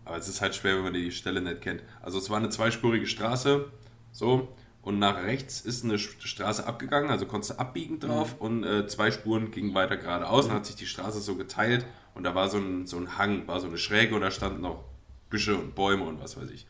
[0.10, 1.84] Aber es ist halt schwer, wenn man die Stelle nicht kennt.
[2.02, 3.72] Also es war eine zweispurige Straße,
[4.12, 4.48] so,
[4.82, 8.41] und nach rechts ist eine Straße abgegangen, also konntest du abbiegen drauf mhm.
[8.41, 10.45] und äh, zwei Spuren gingen weiter geradeaus.
[10.45, 10.50] Mhm.
[10.50, 13.48] Dann hat sich die Straße so geteilt und da war so ein, so ein Hang,
[13.48, 14.84] war so eine Schräge und da standen noch
[15.30, 16.65] Büsche und Bäume und was weiß ich.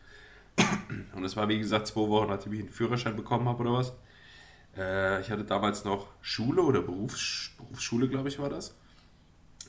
[1.16, 3.94] Und es war wie gesagt zwei Wochen, nachdem ich einen Führerschein bekommen habe oder was.
[4.76, 8.76] Äh, ich hatte damals noch Schule oder Berufs Berufsschule, glaube ich, war das.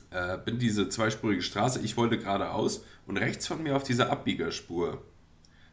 [0.09, 5.01] Äh, bin diese zweispurige Straße, ich wollte geradeaus und rechts von mir auf dieser Abbiegerspur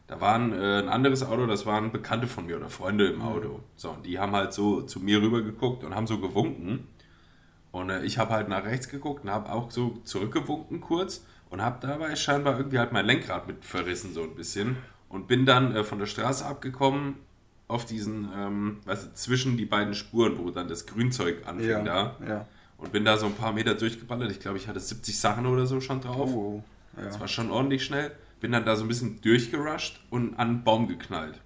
[0.08, 3.20] da war ein, äh, ein anderes Auto, das waren Bekannte von mir oder Freunde im
[3.20, 3.60] Auto.
[3.76, 6.88] So, und die haben halt so zu mir rüber geguckt und haben so gewunken.
[7.72, 11.60] Und äh, ich habe halt nach rechts geguckt und habe auch so zurückgewunken kurz und
[11.60, 14.76] habe dabei scheinbar irgendwie halt mein Lenkrad mit verrissen so ein bisschen
[15.10, 17.16] und bin dann äh, von der Straße abgekommen
[17.68, 21.82] auf diesen, ähm, weißt du, zwischen die beiden Spuren, wo dann das Grünzeug anfing ja,
[21.82, 22.16] da.
[22.26, 22.46] Ja.
[22.78, 24.30] Und bin da so ein paar Meter durchgeballert.
[24.30, 26.30] Ich glaube, ich hatte 70 Sachen oder so schon drauf.
[26.32, 26.62] Oh,
[26.98, 27.06] ja.
[27.06, 30.64] Das war schon ordentlich schnell bin dann da so ein bisschen durchgerusht und an einen
[30.64, 31.40] Baum geknallt.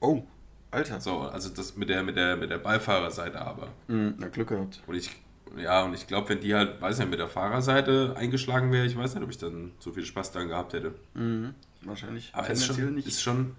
[0.00, 0.22] Oh,
[0.70, 1.00] Alter.
[1.00, 3.68] So, also das mit der, mit der, mit der Beifahrerseite aber.
[3.88, 4.82] Mhm, na, Glück gehabt.
[4.86, 5.10] Und ich,
[5.56, 8.96] ja, und ich glaube, wenn die halt, weiß nicht, mit der Fahrerseite eingeschlagen wäre, ich
[8.96, 10.94] weiß nicht, ob ich dann so viel Spaß daran gehabt hätte.
[11.14, 12.30] Mhm, wahrscheinlich.
[12.32, 13.56] Aber es ist schon, ist schon,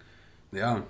[0.52, 0.84] ja,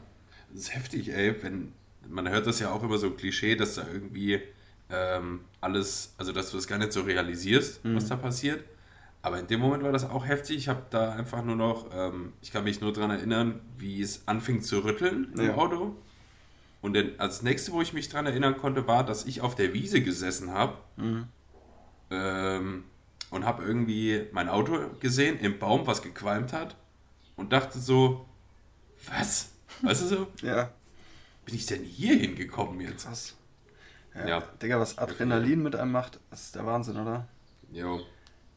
[0.51, 1.73] das ist heftig, ey, wenn,
[2.10, 4.41] man hört das ja auch immer so Klischee, dass da irgendwie
[4.89, 7.95] ähm, alles, also dass du das gar nicht so realisierst, mhm.
[7.95, 8.63] was da passiert.
[9.27, 10.55] Aber in dem Moment war das auch heftig.
[10.55, 14.25] Ich habe da einfach nur noch, ähm, ich kann mich nur daran erinnern, wie es
[14.25, 15.55] anfing zu rütteln im ja.
[15.55, 15.97] Auto.
[16.79, 19.73] Und dann, als nächste, wo ich mich daran erinnern konnte, war, dass ich auf der
[19.73, 21.27] Wiese gesessen habe mhm.
[22.09, 22.83] ähm,
[23.29, 26.77] und habe irgendwie mein Auto gesehen im Baum, was gequalmt hat
[27.35, 28.25] und dachte so,
[29.09, 29.49] was?
[29.81, 30.27] Weißt du so?
[30.41, 30.71] ja.
[31.43, 33.05] Bin ich denn hier hingekommen jetzt?
[33.05, 33.35] Krass.
[34.15, 34.39] Ja, ja.
[34.61, 37.27] Digga, was Adrenalin mit einem macht, das ist der Wahnsinn, oder?
[37.73, 37.99] Jo.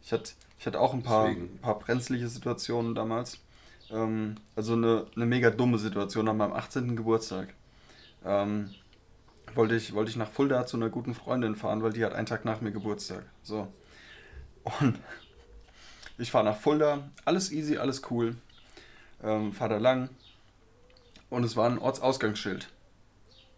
[0.03, 3.39] Ich hatte ich hatte auch ein paar, ein paar brenzliche Situationen damals.
[3.91, 6.97] Ähm, also eine, eine mega dumme Situation an meinem 18.
[6.97, 7.55] Geburtstag.
[8.27, 8.69] Ähm,
[9.55, 12.27] wollte, ich, wollte ich nach Fulda zu einer guten Freundin fahren, weil die hat einen
[12.27, 13.25] Tag nach mir Geburtstag.
[13.43, 13.69] So.
[14.81, 14.99] Und
[16.19, 18.37] ich fahre nach Fulda, alles easy, alles cool.
[19.23, 20.11] Ähm, fahre da lang.
[21.31, 22.69] Und es war ein Ortsausgangsschild.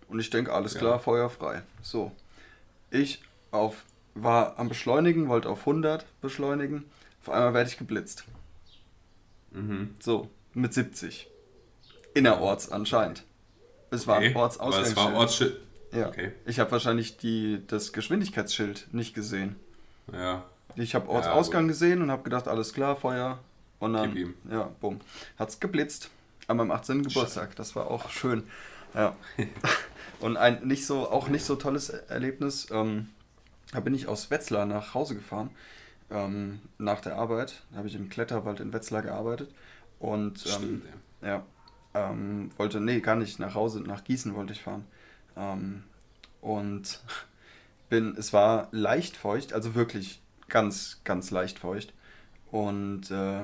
[0.07, 0.99] Und ich denke, alles klar, ja.
[1.01, 1.63] Feuer frei.
[1.83, 2.13] So.
[2.93, 6.85] Ich auf war am Beschleunigen, wollte auf 100 beschleunigen.
[7.23, 8.25] Auf einmal werde ich geblitzt.
[9.53, 9.95] Mhm.
[10.01, 11.29] So, mit 70.
[12.15, 13.25] Innerorts anscheinend.
[13.91, 14.35] Es war okay.
[14.35, 14.87] Ortsausgangsschild.
[14.87, 15.61] Es war Ortsschild.
[15.93, 16.09] Ja.
[16.09, 16.33] Okay.
[16.47, 19.57] Ich habe wahrscheinlich die, das Geschwindigkeitsschild nicht gesehen.
[20.13, 20.45] Ja.
[20.77, 23.39] Ich habe Ortsausgang ja, gesehen und habe gedacht, alles klar, Feuer.
[23.79, 24.35] Und dann, ihm.
[24.51, 25.01] ja, bumm.
[25.39, 26.11] Hat's geblitzt.
[26.47, 27.03] An meinem 18.
[27.03, 27.55] Geburtstag.
[27.57, 28.45] Das war auch schön.
[28.95, 29.17] Ja.
[30.21, 32.69] und ein nicht so, auch nicht so tolles Erlebnis.
[32.71, 33.09] Ähm,
[33.73, 35.51] da bin ich aus Wetzlar nach Hause gefahren.
[36.11, 37.63] Ähm, nach der Arbeit.
[37.71, 39.53] Da habe ich im Kletterwald in Wetzlar gearbeitet.
[39.99, 40.85] Und ähm, Stimmt,
[41.23, 41.29] ja.
[41.29, 41.47] ja
[41.95, 44.85] ähm, wollte, nee, gar nicht nach Hause, nach Gießen wollte ich fahren.
[45.37, 45.85] Ähm,
[46.41, 47.01] und
[47.89, 51.95] bin, es war leicht feucht, also wirklich ganz, ganz leicht feucht.
[52.51, 53.43] Und äh,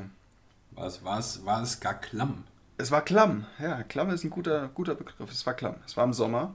[0.72, 2.44] war, es, war, es, war es gar klamm?
[2.76, 3.82] Es war klamm, ja.
[3.82, 5.30] Klamm ist ein guter, guter Begriff.
[5.30, 5.76] Es war klamm.
[5.86, 6.54] Es war im Sommer,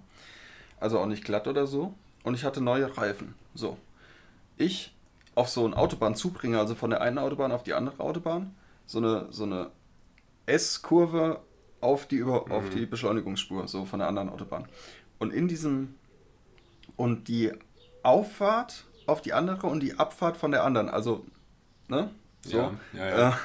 [0.80, 1.96] also auch nicht glatt oder so.
[2.24, 3.36] Und ich hatte neue Reifen.
[3.56, 3.78] So.
[4.58, 4.94] Ich
[5.36, 9.28] auf so einen Autobahnzubringer, also von der einen Autobahn auf die andere Autobahn, so eine,
[9.32, 9.72] so eine
[10.46, 11.42] S-Kurve
[11.82, 12.32] auf die, mhm.
[12.32, 14.68] auf die Beschleunigungsspur, so von der anderen Autobahn.
[15.20, 15.96] Und in diesem,
[16.96, 17.52] und die
[18.04, 21.26] Auffahrt auf die andere und die Abfahrt von der anderen, also,
[21.88, 22.12] ne?
[22.46, 23.39] So, ja, ja, ja.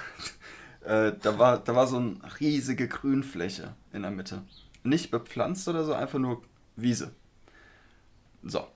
[0.84, 4.42] Äh, äh, da, war, da war so eine riesige Grünfläche in der Mitte.
[4.82, 6.42] Nicht bepflanzt oder so, einfach nur
[6.76, 7.12] Wiese.
[8.42, 8.66] So,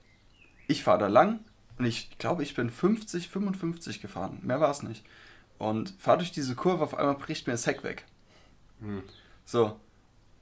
[0.67, 1.39] ich fahre da lang
[1.77, 4.39] und ich glaube, ich bin 50, 55 gefahren.
[4.43, 5.05] Mehr war es nicht.
[5.57, 8.05] Und fahre durch diese Kurve, auf einmal bricht mir das Heck weg.
[8.79, 9.03] Hm.
[9.45, 9.79] So.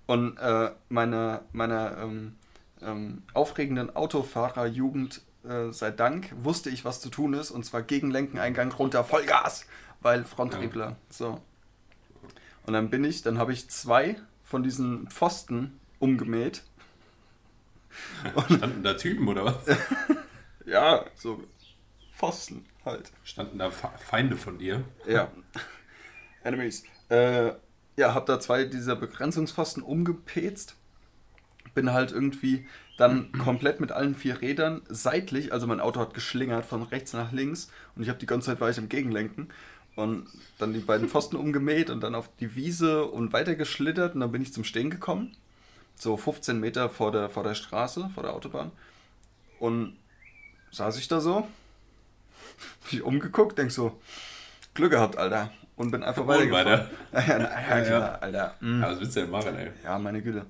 [0.08, 2.36] Und äh, meine, meiner ähm,
[2.82, 7.52] ähm, aufregenden Autofahrerjugend äh, sei Dank wusste ich, was zu tun ist.
[7.52, 9.66] Und zwar Gegenlenken, Eingang runter, Vollgas,
[10.02, 10.90] weil Fronttriebler.
[10.90, 10.98] Ja.
[11.10, 11.42] So.
[12.66, 16.64] Und dann bin ich, dann habe ich zwei von diesen Pfosten umgemäht
[18.46, 19.78] Standen da Typen oder was?
[20.66, 21.44] ja, so
[22.16, 23.12] Pfosten halt.
[23.24, 24.84] Standen da Feinde von dir?
[25.08, 25.32] Ja.
[26.44, 26.84] Enemies.
[27.10, 27.54] Äh,
[27.98, 30.76] ja, hab da zwei dieser Begrenzungspfosten umgepetzt.
[31.74, 36.66] Bin halt irgendwie dann komplett mit allen vier Rädern seitlich, also mein Auto hat geschlingert
[36.66, 39.50] von rechts nach links und ich habe die ganze Zeit war ich im Gegenlenken
[39.96, 40.28] und
[40.60, 44.32] dann die beiden Pfosten umgemäht und dann auf die Wiese und weiter geschlittert und dann
[44.32, 45.36] bin ich zum Stehen gekommen
[46.02, 48.72] so 15 Meter vor der, vor der Straße, vor der Autobahn.
[49.60, 49.98] Und
[50.72, 51.48] saß ich da so,
[52.92, 54.02] mich umgeguckt, denk so,
[54.74, 55.52] Glück gehabt, Alter.
[55.76, 56.90] und bin einfach weitergefahren.
[57.12, 57.28] weiter.
[57.70, 58.56] ja, ja, klar, Alter.
[58.62, 58.82] Mm.
[58.82, 59.70] Ja, was willst du denn machen, ey?
[59.84, 60.48] Ja, meine Güte.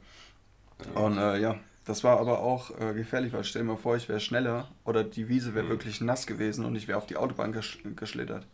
[0.95, 4.07] Und äh, ja, das war aber auch äh, gefährlich, weil stell dir mal vor, ich
[4.07, 7.51] wäre schneller oder die Wiese wäre wirklich nass gewesen und ich wäre auf die Autobahn
[7.51, 8.47] gesch geschlittert.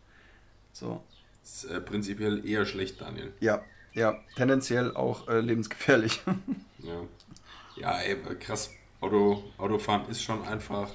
[0.72, 1.04] So.
[1.42, 3.32] Das ist äh, prinzipiell eher schlecht, Daniel.
[3.38, 3.62] Ja,
[3.98, 6.20] ja, tendenziell auch äh, lebensgefährlich.
[6.80, 7.02] Ja,
[7.76, 8.70] ja ey, krass.
[9.00, 10.88] Auto, Autofahren ist schon einfach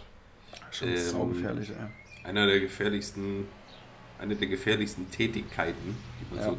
[0.72, 2.26] Schon Ähm, saugefährlich, ey.
[2.28, 3.46] einer der gefährlichsten,
[4.18, 6.52] eine der gefährlichsten Tätigkeiten, die man Ja.
[6.52, 6.58] so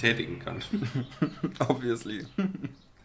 [0.00, 0.62] tätigen kann.
[1.68, 2.26] Obviously.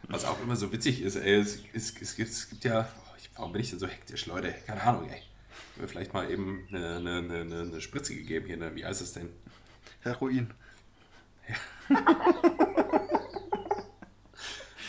[0.07, 3.13] Was auch immer so witzig ist, ey, es, es, es, gibt, es gibt ja, oh,
[3.17, 4.55] ich, warum bin ich denn so hektisch, Leute?
[4.65, 5.21] Keine Ahnung, ey.
[5.75, 8.73] Mir vielleicht mal eben eine, eine, eine, eine Spritze gegeben hier, ne?
[8.75, 9.29] wie heißt es denn?
[10.01, 10.51] Heroin.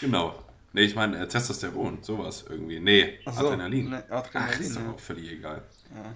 [0.00, 0.34] Genau.
[0.72, 2.80] Nee, ich meine äh, Testosteron, sowas irgendwie.
[2.80, 3.92] Nee, Ach so, Adrenalin.
[4.08, 4.90] Ach, Adrenalin, ist doch ja.
[4.92, 5.62] auch völlig egal.
[5.94, 6.14] Ja.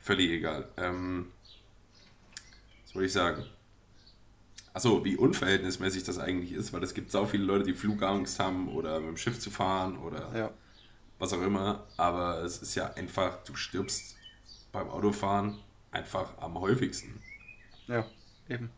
[0.00, 0.68] Völlig egal.
[0.76, 1.32] Ähm,
[2.84, 3.44] was wollte ich sagen?
[4.72, 8.68] Achso, wie unverhältnismäßig das eigentlich ist, weil es gibt sau viele Leute, die Flugangst haben
[8.68, 10.50] oder mit dem Schiff zu fahren oder Ja.
[11.18, 11.86] was auch immer.
[11.98, 14.16] Aber es ist ja einfach, du stirbst
[14.70, 15.58] beim Autofahren
[15.90, 17.20] einfach am häufigsten.
[17.88, 18.06] Ja,
[18.48, 18.70] eben.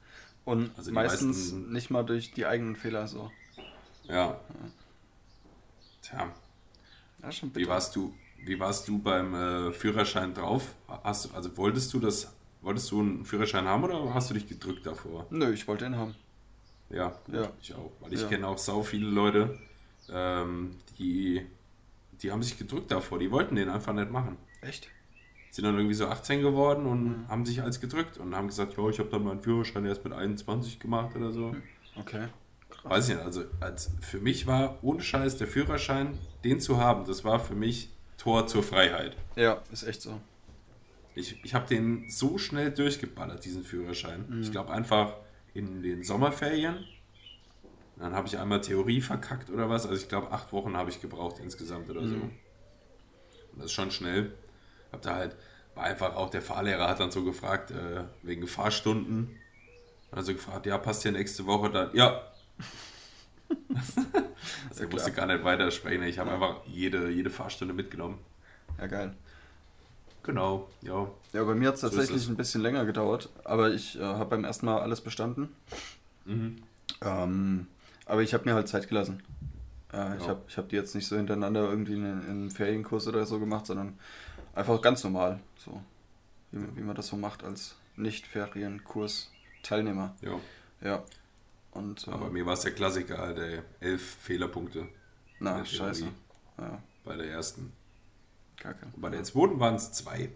[0.44, 3.30] Und Also meistens meisten- nicht mal durch die eigenen Fehler so.
[4.04, 4.38] Ja.
[6.02, 6.32] Tja,
[7.22, 10.74] Ja, wie warst du, wie warst du beim äh, Führerschein drauf?
[11.02, 12.30] Hast, du- also wolltest du das,
[12.60, 15.26] wolltest du einen Führerschein haben oder hast du dich gedrückt davor?
[15.30, 16.14] Nö, ich wollte ihn haben.
[16.90, 17.50] Ja, gut, Ja.
[17.62, 17.90] ich auch.
[18.00, 18.28] Weil ich Ja.
[18.28, 19.58] kenne auch sau viele Leute,
[20.10, 21.46] ähm, die,
[22.20, 24.36] die haben sich gedrückt davor, die wollten den einfach nicht machen.
[24.60, 24.90] Echt?
[25.54, 27.28] Sind dann irgendwie so 18 geworden und Mhm.
[27.28, 30.12] haben sich als gedrückt und haben gesagt, ja, ich habe dann meinen Führerschein erst mit
[30.12, 31.54] 21 gemacht oder so.
[31.94, 32.26] Okay.
[32.82, 37.04] Weiß ich nicht, also als, für mich war ohne Scheiß der Führerschein, den zu haben,
[37.04, 37.88] das war für mich
[38.18, 39.16] Tor zur Freiheit.
[39.36, 40.20] Ja, ist echt so.
[41.14, 44.24] Ich, ich habe den so schnell durchgeballert, diesen Führerschein.
[44.28, 44.40] Mhm.
[44.42, 45.14] Ich glaube einfach
[45.54, 46.78] in den Sommerferien.
[47.96, 49.86] Dann habe ich einmal Theorie verkackt oder was.
[49.86, 52.08] Also ich glaube, acht Wochen habe ich gebraucht insgesamt oder Mhm.
[52.08, 52.14] so.
[52.16, 52.32] Und
[53.58, 54.32] das ist schon schnell.
[54.94, 55.34] Hab da halt,
[55.74, 59.36] war einfach auch der Fahrlehrer hat dann so gefragt, äh, wegen Fahrstunden.
[60.12, 61.90] Also gefragt, ja, passt hier nächste Woche dann?
[61.94, 62.22] Ja.
[64.70, 66.04] also ich musste gar nicht weitersprechen.
[66.04, 68.18] Ich habe einfach jede, jede Fahrstunde mitgenommen.
[68.78, 69.14] Ja, geil.
[70.22, 71.08] Genau, ja.
[71.32, 72.28] Ja, bei mir hat es So tatsächlich es.
[72.28, 75.48] ein bisschen länger gedauert, aber ich äh, habe beim ersten Mal alles bestanden.
[76.24, 76.62] Mhm.
[77.02, 77.66] Ähm,
[78.06, 79.24] aber ich habe mir halt Zeit gelassen.
[79.92, 80.28] Äh, Ich Ja.
[80.28, 83.40] habe ich hab die jetzt nicht so hintereinander irgendwie in, in einem Ferienkurs oder so
[83.40, 83.98] gemacht, sondern
[84.54, 85.82] einfach ganz normal, so
[86.52, 90.14] wie, wie man das so macht als Nicht-Ferienkurs-Teilnehmer.
[90.20, 90.38] ja.
[90.80, 91.02] Ja.
[91.70, 93.60] Und äh, Aber bei mir war es der Klassiker, halt, ey.
[93.80, 94.86] Elf Fehlerpunkte
[95.40, 96.06] na, der scheiße.
[96.58, 97.72] Ja, bei der ersten.
[98.56, 98.86] kacke.
[98.94, 100.30] Und bei der zweiten waren es zwei.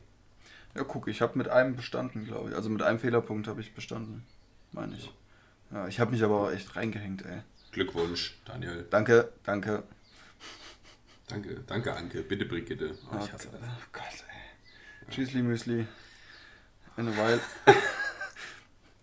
[0.75, 2.57] Ja, guck, ich habe mit einem bestanden, glaube ich.
[2.57, 4.27] Also mit einem Fehlerpunkt habe ich bestanden,
[4.73, 5.13] meine ich.
[5.71, 7.43] Ja, ich habe mich aber auch echt reingehängt, ey.
[7.73, 8.87] Glückwunsch, Daniel.
[8.91, 9.85] Danke, danke.
[11.29, 12.23] Danke, danke, Anke.
[12.23, 12.97] Bitte, Brigitte.
[13.11, 13.61] Oh, ich Oh, hasse das.
[13.93, 15.11] Gott, ey.
[15.11, 15.87] Tschüssli Müsli.
[16.97, 17.41] In a while.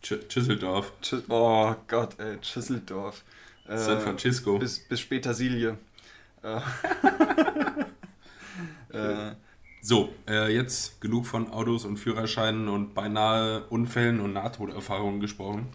[0.04, 2.38] Tsch- Tschüsseldorf, Tschüss, oh Gott, ey.
[2.42, 3.24] Schüsseldorf.
[3.68, 4.58] Äh, San Francisco.
[4.60, 5.78] bis, bis Petersilie.
[6.44, 6.60] Äh,
[8.98, 9.36] äh,
[9.82, 15.72] So, äh, jetzt genug von Autos und Führerscheinen und beinahe Unfällen und Nahtoderfahrungen gesprochen.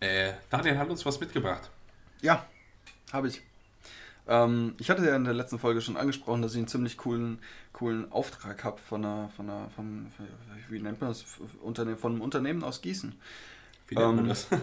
[0.00, 1.70] Äh, Daniel hat uns was mitgebracht.
[2.22, 2.46] ja,
[3.12, 3.42] habe ich.
[4.26, 7.38] Ähm, ich hatte ja in der letzten Folge schon angesprochen, dass ich einen ziemlich coolen,
[7.72, 10.06] coolen Auftrag habe von einer, von einer, von,
[10.68, 11.24] wie nennt man das,
[11.62, 13.14] Unternehmen, von einem Unternehmen aus Gießen.
[13.88, 14.48] Wie nennt man Ähm, das?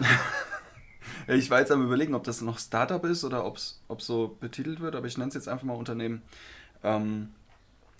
[1.26, 4.36] Ja, Ich war jetzt am überlegen, ob das noch Startup ist oder ob es so
[4.40, 6.22] betitelt wird, aber ich nenne es jetzt einfach mal Unternehmen
[6.82, 7.30] ähm,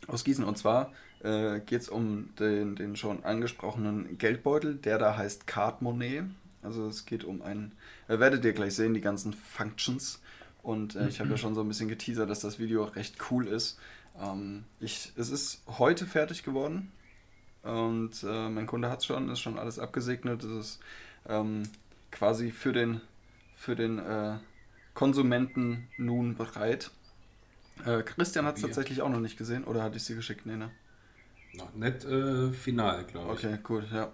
[0.09, 0.45] aus Gießen.
[0.45, 5.83] Und zwar äh, geht es um den, den schon angesprochenen Geldbeutel, der da heißt Card
[5.83, 6.23] Money.
[6.63, 7.73] Also es geht um einen,
[8.09, 10.21] äh, werdet ihr gleich sehen, die ganzen Functions.
[10.63, 13.49] Und äh, ich habe ja schon so ein bisschen geteasert, dass das Video recht cool
[13.49, 13.79] ist.
[14.21, 16.93] Ähm, ich, es ist heute fertig geworden
[17.63, 20.43] und äh, mein Kunde hat es schon, ist schon alles abgesegnet.
[20.45, 20.81] Es ist
[21.29, 21.65] ähm,
[22.11, 23.01] quasi für den,
[23.57, 24.39] für den äh,
[24.95, 26.91] Konsumenten nun bereit.
[27.85, 30.47] Äh, Christian hat es tatsächlich auch noch nicht gesehen oder hatte ich sie geschickt?
[30.47, 30.71] Nee, ne?
[31.55, 33.45] Noch nicht äh, final, glaube ich.
[33.45, 34.13] Okay, gut, ja.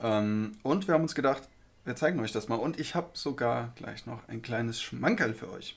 [0.00, 1.48] Ähm, und wir haben uns gedacht,
[1.88, 2.56] wir zeigen euch das mal.
[2.56, 5.76] Und ich habe sogar gleich noch ein kleines Schmankerl für euch.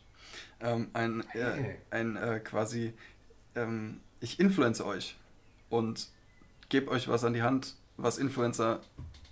[0.59, 2.93] Ähm, ein äh, ein äh, quasi,
[3.55, 5.15] ähm, ich influence euch
[5.69, 6.09] und
[6.69, 8.81] gebe euch was an die Hand, was Influencer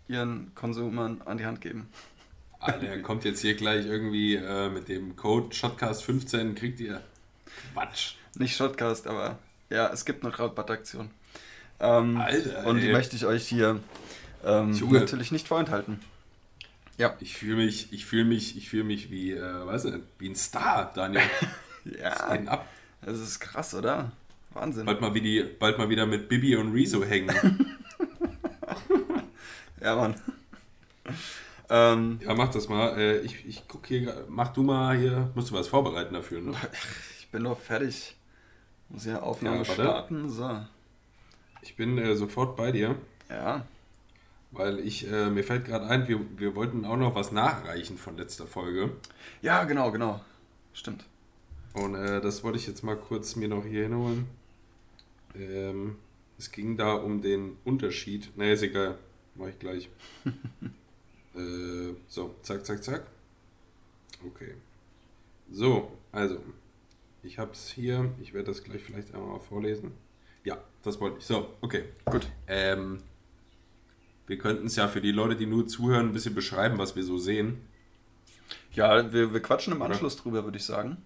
[0.07, 1.89] ihren Konsumern an die Hand geben.
[2.59, 7.01] Alter, kommt jetzt hier gleich irgendwie äh, mit dem Code Shotcast15, kriegt ihr
[7.73, 8.15] Quatsch.
[8.35, 9.37] Nicht Shotcast, aber
[9.69, 11.11] ja, es gibt eine Rabattaktion.
[11.81, 12.93] Ähm, Alter, und die ey.
[12.93, 13.81] möchte ich euch hier
[14.45, 15.99] ähm, natürlich nicht vorenthalten.
[16.99, 17.15] Ja.
[17.19, 20.35] Ich fühle mich, ich fühle mich, ich fühle mich wie, äh, weiß nicht, wie ein
[20.35, 21.21] Star, Daniel.
[21.99, 22.67] Ja, ab?
[23.01, 24.11] das ist krass, oder?
[24.51, 24.85] Wahnsinn.
[24.85, 27.33] Bald mal, wie die, bald mal wieder mit Bibi und Rezo hängen.
[29.81, 30.15] Ja, Mann.
[31.69, 32.99] ähm, Ja, mach das mal.
[32.99, 36.53] Äh, ich, ich guck hier, mach du mal hier, musst du was vorbereiten dafür, ne?
[37.19, 38.17] ich bin doch fertig.
[38.89, 40.29] Muss ja Aufnahme Ja, starten.
[40.29, 40.65] So.
[41.61, 42.95] Ich bin äh, sofort bei dir,
[43.29, 43.65] Ja.
[44.51, 48.17] Weil ich, äh, mir fällt gerade ein, wir, wir wollten auch noch was nachreichen von
[48.17, 48.91] letzter Folge.
[49.41, 50.21] Ja, genau, genau.
[50.73, 51.05] Stimmt.
[51.73, 54.27] Und äh, das wollte ich jetzt mal kurz mir noch hier hinholen.
[55.35, 55.97] Ähm,
[56.37, 58.35] es ging da um den Unterschied.
[58.37, 58.97] Ne, ist egal.
[59.35, 59.89] Mach ich gleich.
[61.35, 63.07] äh, so, zack, zack, zack.
[64.25, 64.55] Okay.
[65.51, 66.41] So, also.
[67.21, 68.11] Ich hab's hier.
[68.21, 69.91] Ich werde das gleich vielleicht einmal mal vorlesen.
[70.43, 71.25] Ja, das wollte ich.
[71.25, 71.85] So, okay.
[72.05, 72.31] Gut.
[72.47, 73.01] Ähm,
[74.29, 77.03] wir könnten es ja für die Leute, die nur zuhören, ein bisschen beschreiben, was wir
[77.03, 77.61] so sehen.
[78.73, 79.89] Ja, wir, wir quatschen im Oder?
[79.91, 80.97] Anschluss drüber, würde ich sagen.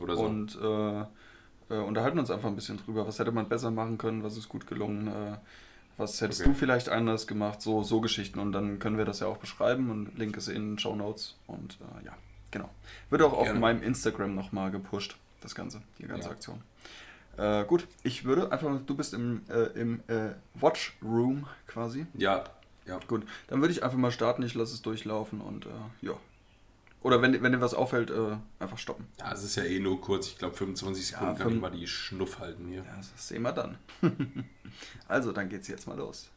[0.00, 0.24] Oder so.
[0.24, 1.00] Und äh,
[1.74, 3.06] äh, unterhalten uns einfach ein bisschen drüber.
[3.06, 4.24] Was hätte man besser machen können?
[4.24, 5.06] Was ist gut gelungen?
[5.06, 5.36] Äh,
[5.96, 6.50] was hättest Okay.
[6.50, 7.62] du vielleicht anders gemacht?
[7.62, 8.40] So, so Geschichten.
[8.40, 11.36] Und dann können wir das ja auch beschreiben und Link ist in den Show Notes.
[11.46, 12.16] Und äh, ja,
[12.50, 12.70] genau.
[13.10, 13.60] Wird auch auf Gerne.
[13.60, 16.32] meinem Instagram nochmal gepusht, das Ganze, die ganze Ja.
[16.32, 16.60] Aktion.
[17.40, 22.06] Äh, gut, ich würde einfach, du bist im, äh, im äh, Watch Room quasi.
[22.14, 22.44] ja,
[22.86, 22.98] ja.
[23.06, 25.68] Gut, dann würde ich einfach mal starten, ich lasse es durchlaufen und äh,
[26.02, 26.12] ja.
[27.02, 29.06] Oder wenn, wenn dir was auffällt, äh, einfach stoppen.
[29.18, 30.26] Ja, es ist ja eh nur kurz.
[30.26, 32.84] Ich glaube, 25 Sekunden Ja, kann ich mal die Schnuff halten hier.
[32.84, 33.78] Ja, das sehen wir dann.
[35.08, 36.28] also, dann geht's jetzt mal los.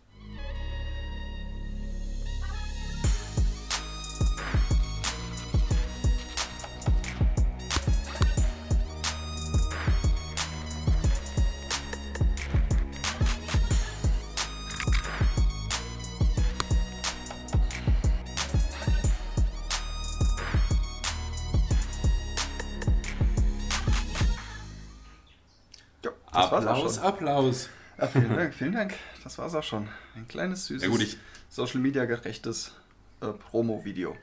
[26.86, 27.04] Applaus, schon.
[27.06, 27.70] Applaus.
[27.98, 28.94] Ja, vielen Dank, vielen Dank.
[29.24, 29.88] Das war's auch schon.
[30.16, 31.18] Ein kleines, süßes, Ja, gut, ich-
[31.50, 32.74] Social Media gerechtes
[33.22, 34.16] äh, Promo-Video.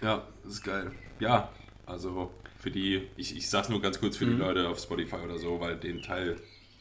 [0.00, 0.92] Ja, das ist geil.
[1.18, 1.50] Ja,
[1.86, 5.38] also für die, ich, ich sag's nur ganz kurz für die Leute auf Spotify oder
[5.38, 6.36] so, weil den Teil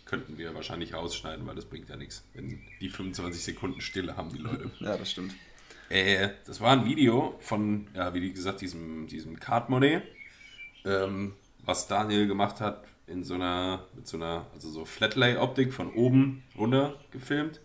[0.05, 4.29] könnten wir wahrscheinlich rausschneiden, weil das bringt ja nichts, wenn die 25 Sekunden Stille haben,
[4.29, 4.69] die Leute.
[4.79, 5.33] Ja, das stimmt.
[5.89, 10.01] Äh, das war ein Video von, ja, wie gesagt, diesem, diesem Card Money,
[10.85, 11.33] ähm,
[11.65, 16.43] was Daniel gemacht hat in so einer, mit so einer, also so Flatlay-Optik von oben
[16.57, 17.59] runter gefilmt.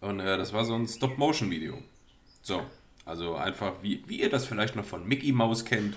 [0.00, 1.82] Und äh, das war so ein Stop-Motion-Video.
[2.42, 2.62] So,
[3.04, 5.96] also einfach, wie, wie ihr das vielleicht noch von Mickey Mouse kennt.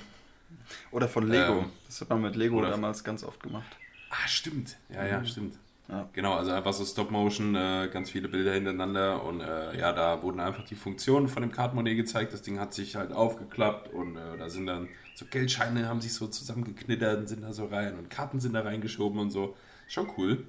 [0.91, 1.59] Oder von Lego.
[1.59, 3.77] Ähm, das hat man mit Lego damals ganz oft gemacht.
[4.09, 4.77] Ah, stimmt.
[4.89, 5.57] Ja, ja, stimmt.
[5.89, 6.09] Ja.
[6.13, 10.39] Genau, also einfach so Stop-Motion, äh, ganz viele Bilder hintereinander und äh, ja, da wurden
[10.39, 12.31] einfach die Funktionen von dem Card-Money gezeigt.
[12.33, 16.13] Das Ding hat sich halt aufgeklappt und äh, da sind dann so Geldscheine haben sich
[16.13, 19.55] so zusammengeknittert und sind da so rein und Karten sind da reingeschoben und so.
[19.87, 20.45] Schon cool.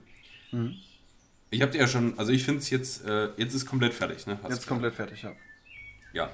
[1.50, 4.26] Ich habe dir ja schon, also ich finde es jetzt, äh, jetzt ist komplett fertig,
[4.26, 4.38] ne?
[4.42, 5.32] Hast Jetzt komplett fertig, ja.
[6.12, 6.30] Ja.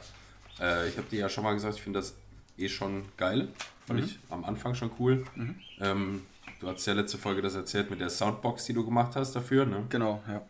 [0.60, 2.14] Äh, ich habe dir ja schon mal gesagt, ich finde das
[2.58, 3.48] eh schon geil.
[3.86, 4.06] Fand Mhm.
[4.06, 5.24] ich am Anfang schon cool.
[5.80, 6.22] Ähm,
[6.58, 9.66] du hast ja letzte Folge das erzählt mit der Soundbox, die du gemacht hast dafür,
[9.66, 9.86] ne?
[9.88, 10.42] Genau, ja.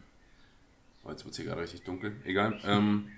[1.04, 2.16] Oh, jetzt wird es hier gerade richtig dunkel.
[2.24, 2.58] Egal.
[2.64, 3.08] Ähm,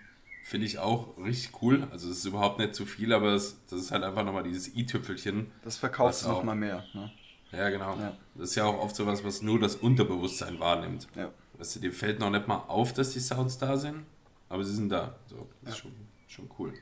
[0.45, 1.87] Finde ich auch richtig cool.
[1.92, 4.75] Also es ist überhaupt nicht zu viel, aber es, das ist halt einfach nochmal dieses
[4.75, 5.51] i-Tüpfelchen.
[5.62, 6.45] Das verkauft Was noch auch.
[6.45, 6.85] mal mehr.
[6.95, 7.12] Ne?
[7.53, 7.97] Ja, genau.
[7.97, 8.16] Ja.
[8.35, 11.07] Das ist ja auch oft sowas, was nur das Unterbewusstsein wahrnimmt.
[11.14, 11.31] Ja.
[11.59, 14.05] Weißt du, dir fällt noch nicht mal auf, dass die Sounds da sind,
[14.49, 15.14] aber sie sind da.
[15.27, 15.92] So, das ist schon,
[16.27, 16.75] schon cool.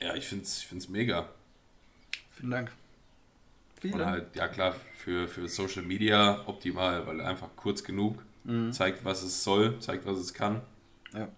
[0.00, 1.28] Ja, ich finde es ich find's mega.
[2.30, 2.72] Vielen Dank.
[3.84, 4.06] Und Dank.
[4.06, 8.72] halt, ja klar, für, für Social Media optimal, weil einfach kurz genug Mhm.
[8.72, 10.62] zeigt, was es soll, zeigt, was es kann.
[11.12, 11.28] Ja,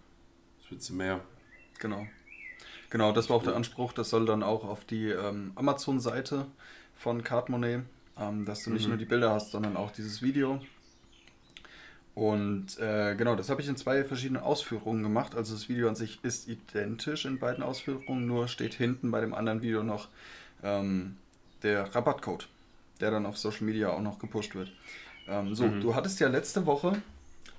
[0.61, 1.20] Das wird mehr.
[1.79, 2.07] genau.
[2.90, 3.92] Genau, das war auch der Anspruch.
[3.92, 6.46] Das soll dann auch auf die ähm, Amazon-Seite
[6.94, 7.81] von Cardmoney,
[8.18, 8.88] ähm, dass du nicht Mhm.
[8.90, 10.61] nur die Bilder hast, sondern auch dieses Video.
[12.14, 15.35] Und äh, genau, das habe ich in zwei verschiedenen Ausführungen gemacht.
[15.35, 19.32] Also das Video an sich ist identisch in beiden Ausführungen, nur steht hinten bei dem
[19.32, 20.09] anderen Video noch
[20.62, 21.16] ähm,
[21.63, 22.49] der Rabattcode,
[23.01, 24.71] der dann auf Social Media auch noch gepusht wird.
[25.29, 25.81] Ähm, so, Mhm.
[25.81, 27.01] du hattest ja letzte Woche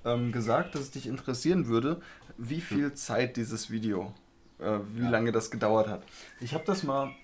[0.04, 2.00] ähm, gesagt, dass es dich interessieren würde,
[2.36, 4.12] wie viel Zeit dieses Video,
[4.58, 5.04] äh, wie Mhm.
[5.04, 5.10] Ja.
[5.10, 6.02] lange das gedauert hat.
[6.40, 7.14] Ich habe das mal,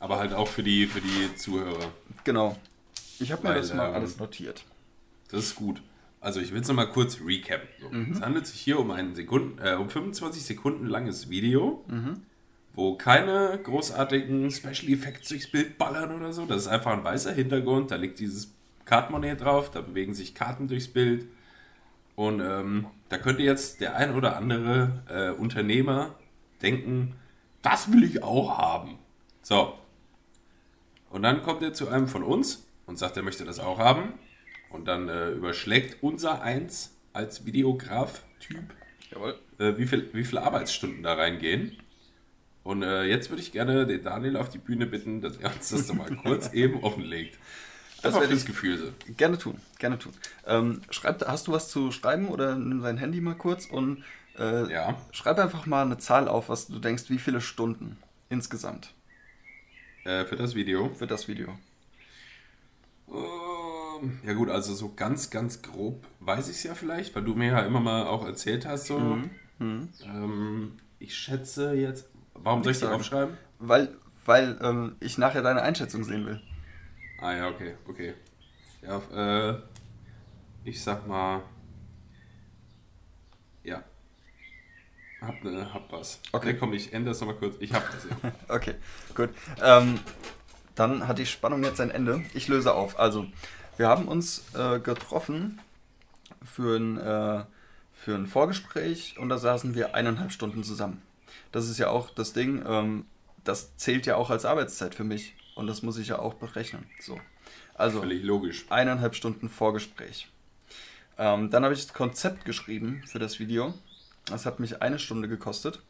[0.00, 1.90] Aber halt auch für die, für die Zuhörer.
[2.24, 2.56] genau,
[3.18, 4.64] ich habe mir Weil, das mal ähm, alles notiert.
[5.30, 5.82] Das ist gut.
[6.20, 7.68] Also ich will es nochmal kurz recappen.
[7.80, 11.84] So, Es handelt sich hier um ein Sekunden, äh, um 25 Sekunden langes Video,
[12.78, 16.46] wo keine großartigen Special Effects durchs Bild ballern oder so.
[16.46, 18.54] Das ist einfach ein weißer Hintergrund, da liegt dieses
[18.84, 21.26] Kartenmoney drauf, da bewegen sich Karten durchs Bild.
[22.14, 26.14] Und ähm, da könnte jetzt der ein oder andere äh, Unternehmer
[26.62, 27.16] denken,
[27.62, 29.00] das will ich auch haben.
[29.42, 29.74] So.
[31.10, 34.14] Und dann kommt er zu einem von uns und sagt, er möchte das auch haben.
[34.70, 38.72] Und dann äh, überschlägt unser Eins als Videograf-Typ,
[39.58, 41.76] äh, wie, viel, wie viele Arbeitsstunden da reingehen.
[42.64, 45.70] Und äh, jetzt würde ich gerne den Daniel auf die Bühne bitten, dass er uns
[45.70, 47.38] das mal kurz eben offenlegt.
[48.02, 49.12] Das wäre das Gefühl so.
[49.16, 50.12] Gerne tun, gerne tun.
[50.46, 54.04] Ähm, schreib, hast du was zu schreiben oder nimm dein Handy mal kurz und
[54.38, 54.96] äh, ja.
[55.10, 57.96] schreib einfach mal eine Zahl auf, was du denkst, wie viele Stunden
[58.28, 58.94] insgesamt.
[60.04, 60.90] Äh, für das Video?
[60.90, 61.58] Für das Video.
[63.10, 67.34] Ähm, ja gut, also so ganz, ganz grob weiß ich es ja vielleicht, weil du
[67.34, 68.86] mir ja immer mal auch erzählt hast.
[68.86, 68.98] So.
[68.98, 69.30] Mhm.
[69.58, 69.88] Mhm.
[70.04, 72.08] Ähm, ich schätze jetzt,
[72.42, 73.36] warum soll ich die aufschreiben?
[73.58, 76.40] Weil, weil ähm, ich nachher deine Einschätzung sehen will.
[77.20, 78.14] Ah ja, okay, okay.
[78.82, 79.58] Ja, äh,
[80.64, 81.42] ich sag mal,
[83.64, 83.82] ja.
[85.20, 86.20] Hab, ne, hab was.
[86.30, 87.56] Okay, komm, ich ändere es nochmal kurz.
[87.58, 88.32] Ich hab das ja.
[88.54, 88.74] okay,
[89.14, 89.30] gut.
[89.62, 89.98] Ähm,
[90.76, 92.22] dann hat die Spannung jetzt ein Ende.
[92.34, 93.00] Ich löse auf.
[93.00, 93.26] Also,
[93.76, 95.60] wir haben uns äh, getroffen
[96.44, 97.44] für ein, äh,
[97.92, 101.02] für ein Vorgespräch und da saßen wir eineinhalb Stunden zusammen.
[101.52, 103.06] Das ist ja auch das Ding, ähm,
[103.44, 105.34] das zählt ja auch als Arbeitszeit für mich.
[105.54, 106.86] Und das muss ich ja auch berechnen.
[107.00, 107.18] So.
[107.74, 108.66] Also Völlig logisch.
[108.70, 110.28] eineinhalb Stunden Vorgespräch.
[111.16, 113.74] Ähm, dann habe ich das Konzept geschrieben für das Video.
[114.26, 115.82] Das hat mich eine Stunde gekostet,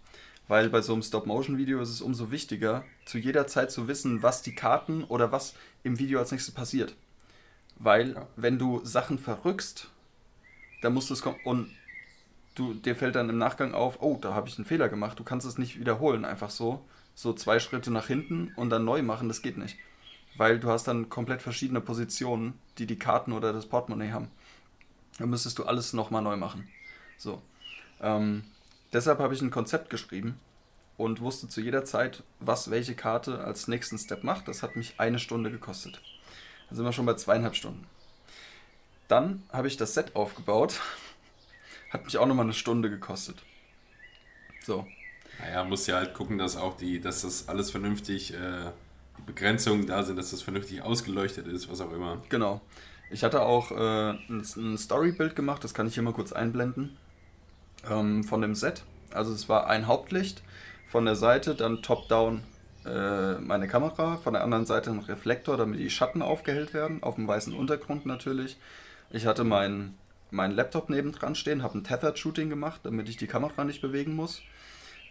[0.47, 4.43] weil bei so einem Stop-Motion-Video ist es umso wichtiger, zu jeder Zeit zu wissen, was
[4.43, 6.95] die Karten oder was im Video als nächstes passiert.
[7.77, 8.27] Weil, ja.
[8.37, 9.91] wenn du Sachen verrückst,
[10.81, 11.71] dann musst du es kommen und
[12.59, 15.19] du, dir fällt dann im Nachgang auf, oh, da habe ich einen Fehler gemacht.
[15.19, 16.85] Du kannst es nicht wiederholen, einfach so
[17.19, 19.77] so zwei Schritte nach hinten und dann neu machen, das geht nicht.
[20.37, 24.31] Weil du hast dann komplett verschiedene Positionen, die die Karten oder das Portemonnaie haben.
[25.19, 26.69] Dann müsstest du alles nochmal neu machen.
[27.17, 27.43] So.
[28.01, 28.45] Ähm,
[28.93, 30.39] deshalb habe ich ein Konzept geschrieben
[30.97, 34.47] und wusste zu jeder Zeit, was welche Karte als nächsten Step macht.
[34.47, 36.01] Das hat mich eine Stunde gekostet.
[36.69, 37.85] Dann sind wir schon bei zweieinhalb Stunden.
[39.09, 40.81] Dann habe ich das Set aufgebaut.
[41.91, 43.43] Hat mich auch nochmal eine Stunde gekostet.
[44.63, 44.87] So.
[45.41, 48.71] Naja, muss ja halt gucken, dass auch die, dass das alles vernünftig, äh,
[49.19, 52.23] die Begrenzungen da sind, dass das vernünftig ausgeleuchtet ist, was auch immer.
[52.29, 52.61] Genau.
[53.11, 56.97] Ich hatte auch äh, ein, ein Storybild gemacht, das kann ich hier mal kurz einblenden,
[57.89, 58.85] ähm, von dem Set.
[59.11, 60.43] Also es war ein Hauptlicht
[60.87, 62.43] von der Seite, dann top-down
[62.85, 67.15] äh, meine Kamera, von der anderen Seite ein Reflektor, damit die Schatten aufgehellt werden, auf
[67.15, 68.59] dem weißen Untergrund natürlich.
[69.11, 69.97] Ich hatte meinen
[70.31, 74.43] mein Laptop nebendran stehen, habe ein Tethered-Shooting gemacht, damit ich die Kamera nicht bewegen muss.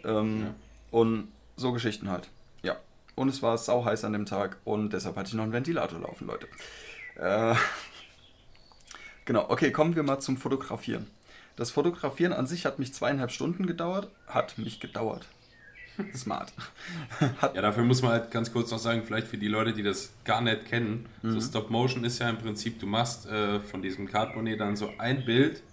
[0.04, 0.56] Ähm, ja.
[0.92, 2.30] Und so Geschichten halt.
[2.62, 2.78] Ja.
[3.16, 6.00] Und es war sau heiß an dem Tag und deshalb hatte ich noch einen Ventilator
[6.00, 6.48] laufen, Leute.
[7.16, 7.56] Äh,
[9.26, 11.08] genau, okay, kommen wir mal zum Fotografieren.
[11.56, 14.12] Das Fotografieren an sich hat mich zweieinhalb Stunden gedauert.
[14.28, 15.28] Hat mich gedauert.
[16.16, 16.54] Smart.
[17.42, 20.14] ja, dafür muss man halt ganz kurz noch sagen, vielleicht für die Leute, die das
[20.24, 21.32] gar nicht kennen, mhm.
[21.32, 24.92] so Stop Motion ist ja im Prinzip, du machst äh, von diesem Cardbonet dann so
[24.98, 25.64] ein Bild,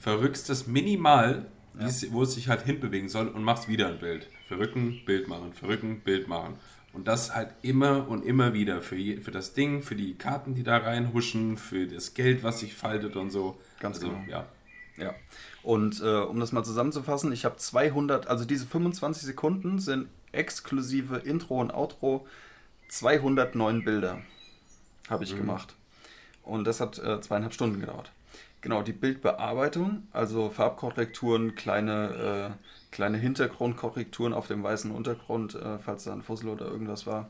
[0.00, 1.46] verrückst es minimal
[1.78, 1.88] ja.
[2.10, 4.28] wo es sich halt hinbewegen soll und machst wieder ein Bild.
[4.46, 6.54] Verrücken, Bild machen, verrücken, Bild machen.
[6.92, 10.54] Und das halt immer und immer wieder für, je, für das Ding, für die Karten,
[10.54, 13.60] die da reinhuschen, für das Geld, was sich faltet und so.
[13.78, 14.24] Ganz also, genau.
[14.28, 14.46] Ja.
[14.96, 15.14] Ja.
[15.68, 21.16] Und äh, um das mal zusammenzufassen, ich habe 200, also diese 25 Sekunden sind exklusive
[21.16, 22.26] Intro und Outro,
[22.88, 24.22] 209 Bilder
[25.10, 25.40] habe ich mhm.
[25.40, 25.74] gemacht.
[26.42, 28.10] Und das hat äh, zweieinhalb Stunden gedauert.
[28.62, 36.04] Genau, die Bildbearbeitung, also Farbkorrekturen, kleine, äh, kleine Hintergrundkorrekturen auf dem weißen Untergrund, äh, falls
[36.04, 37.28] da ein Fussel oder irgendwas war.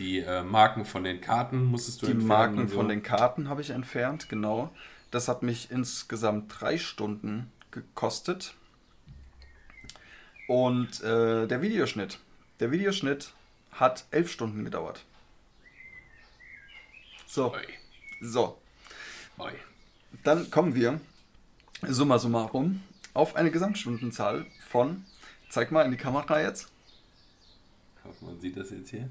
[0.00, 2.54] Die äh, Marken von den Karten musstest du die entfernen.
[2.54, 2.74] Die Marken so.
[2.78, 4.72] von den Karten habe ich entfernt, genau.
[5.10, 8.54] Das hat mich insgesamt drei Stunden gekostet.
[10.46, 12.18] Und äh, der Videoschnitt.
[12.60, 13.32] Der Videoschnitt
[13.72, 15.04] hat elf Stunden gedauert.
[17.26, 17.52] So.
[17.52, 17.66] Oi.
[18.20, 18.58] So.
[19.38, 19.52] Oi.
[20.24, 21.00] Dann kommen wir,
[21.82, 22.82] summa summarum,
[23.14, 25.04] auf eine Gesamtstundenzahl von,
[25.50, 26.70] zeig mal in die Kamera jetzt.
[27.98, 29.08] Ich hoffe, man sieht das jetzt hier.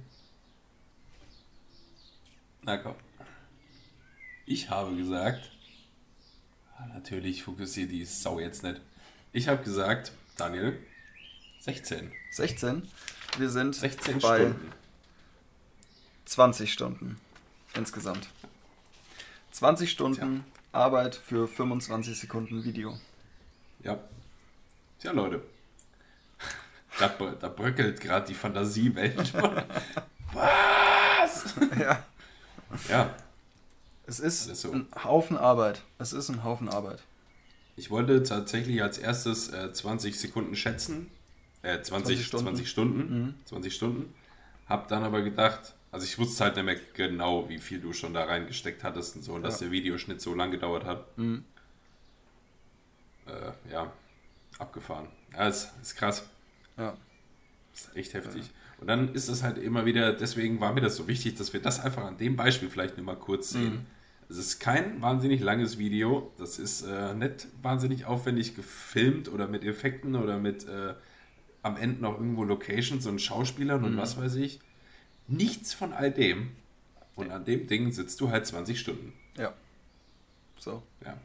[2.64, 2.96] Na komm.
[4.46, 5.52] Ich habe gesagt,
[6.94, 8.82] natürlich fokussiert die Sau jetzt nicht.
[9.34, 10.80] Ich habe gesagt, Daniel,
[11.60, 12.12] 16.
[12.32, 12.88] 16?
[13.38, 14.72] Wir sind 16 bei Stunden.
[16.26, 17.20] 20 Stunden
[17.76, 18.28] insgesamt.
[19.52, 20.80] 20 Stunden Tja.
[20.80, 22.98] Arbeit für 25 Sekunden Video.
[23.84, 24.00] Ja.
[25.00, 25.44] Tja, Leute.
[27.00, 29.34] Da, da bröckelt gerade die Fantasiewelt.
[30.34, 31.56] Was?
[31.80, 32.04] Ja.
[32.90, 33.16] Ja.
[34.08, 34.72] Es ist Alles so.
[34.72, 35.84] ein Haufen Arbeit.
[36.00, 37.04] Es ist ein Haufen Arbeit.
[37.76, 41.12] Ich wollte tatsächlich als erstes äh, 20 Sekunden schätzen.
[41.62, 42.46] Äh, 20, 20 Stunden.
[42.48, 43.36] 20 Stunden.
[43.46, 44.14] 20 Stunden.
[44.68, 48.14] Hab dann aber gedacht, also ich wusste halt nicht mehr genau, wie viel du schon
[48.14, 49.66] da reingesteckt hattest und so, und dass Ja.
[49.66, 51.18] der Videoschnitt so lang gedauert hat.
[51.18, 51.44] Mhm.
[53.28, 53.92] Äh, ja,
[54.58, 55.08] abgefahren.
[55.34, 56.24] Ja, ist, ist krass.
[56.78, 56.96] Ja.
[57.74, 58.44] ist echt heftig.
[58.80, 61.62] Und dann ist es halt immer wieder, deswegen war mir das so wichtig, dass wir
[61.62, 63.86] das einfach an dem Beispiel vielleicht nur mal kurz sehen.
[64.30, 69.64] Es ist kein wahnsinnig langes Video, das ist äh, nicht wahnsinnig aufwendig gefilmt oder mit
[69.64, 70.96] Effekten oder mit äh,
[71.64, 74.60] am Ende noch irgendwo Locations und Schauspielern und was weiß ich.
[75.28, 76.52] Nichts von all dem.
[77.16, 79.14] Und an dem Ding sitzt du halt 20 Stunden.
[79.38, 79.54] Ja.
[80.60, 80.84] So.
[81.04, 81.18] Ja.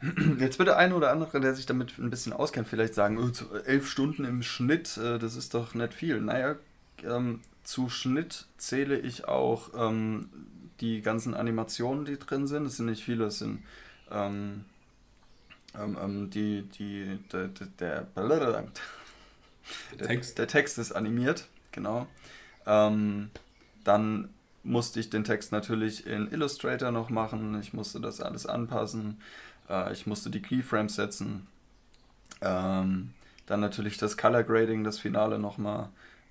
[0.38, 3.56] Jetzt wird der eine oder andere, der sich damit ein bisschen auskennt, vielleicht sagen, oh,
[3.64, 6.20] elf Stunden im Schnitt, äh, das ist doch nicht viel.
[6.20, 6.56] Naja,
[7.04, 10.28] ähm, zu Schnitt zähle ich auch ähm,
[10.80, 12.66] die ganzen Animationen, die drin sind.
[12.66, 13.62] Es sind nicht viele, es sind
[14.10, 14.64] ähm,
[15.78, 18.06] ähm, ähm, die, die, der, der, der,
[19.98, 20.38] Der Text.
[20.38, 22.06] der Text ist animiert, genau.
[22.66, 23.30] Ähm,
[23.84, 24.30] dann
[24.62, 27.58] musste ich den Text natürlich in Illustrator noch machen.
[27.60, 29.20] Ich musste das alles anpassen.
[29.68, 31.46] Äh, ich musste die Keyframes setzen.
[32.40, 33.14] Ähm,
[33.46, 35.88] dann natürlich das Color Grading, das Finale nochmal.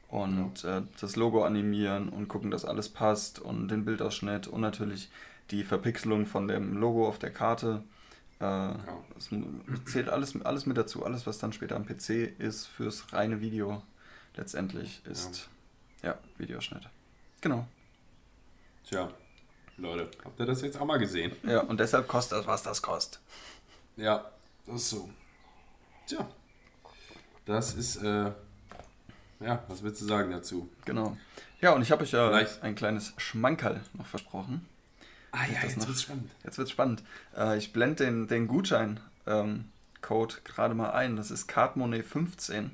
[0.10, 3.39] Und äh, das Logo animieren und gucken, dass alles passt.
[3.39, 5.10] Und den Bildausschnitt und natürlich
[5.51, 7.84] die Verpixelung von dem Logo auf der Karte.
[8.39, 8.74] Äh,
[9.16, 11.03] Das mu- zählt alles, alles mit dazu.
[11.05, 13.82] Alles, was dann später am PC ist, fürs reine Video
[14.36, 15.49] letztendlich ist
[16.03, 16.88] ja, Videoschnitt.
[17.41, 17.68] Genau.
[18.88, 19.10] Tja,
[19.78, 21.36] Leute, habt ihr das jetzt auch mal gesehen?
[21.43, 23.20] Ja, und deshalb kostet das, was das kostet.
[23.97, 24.24] Ja,
[24.66, 25.10] das ist so.
[26.05, 26.28] Tja,
[27.45, 28.32] das ist, äh,
[29.39, 30.69] ja, was willst du sagen dazu?
[30.85, 31.17] Genau.
[31.61, 34.65] Ja, und ich habe euch ja Vielleicht- ein kleines Schmankerl noch versprochen.
[35.31, 36.29] Ah ja, jetzt noch- wird's spannend.
[36.43, 37.03] Jetzt wird's spannend.
[37.35, 41.15] Äh, ich blende den, den Gutschein-Code gerade mal ein.
[41.15, 42.69] Das ist CardMoney15.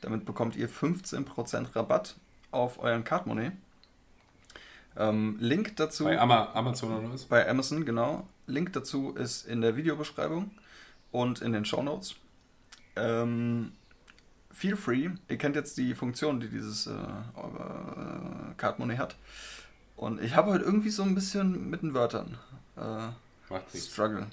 [0.00, 2.16] Damit bekommt ihr 15% Rabatt
[2.50, 3.52] auf euren CardMoney.
[4.96, 7.24] Ähm, Link dazu Bei Ama Amazon oder was?
[7.24, 8.28] bei Amazon, genau.
[8.46, 10.50] Link dazu ist in der Videobeschreibung
[11.10, 12.14] und in den Shownotes.
[12.96, 13.72] Ähm,
[14.54, 15.10] feel free.
[15.28, 19.16] Ihr kennt jetzt die Funktion, die dieses äh, äh, Cardmoney hat.
[19.96, 22.38] Und ich habe heute irgendwie so ein bisschen mit den Wörtern
[22.76, 23.08] äh.
[23.76, 24.26] Struggle.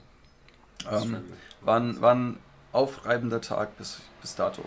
[0.90, 1.24] Ähm,
[1.62, 2.38] war, ein, war ein
[2.72, 4.64] aufreibender Tag bis, bis dato.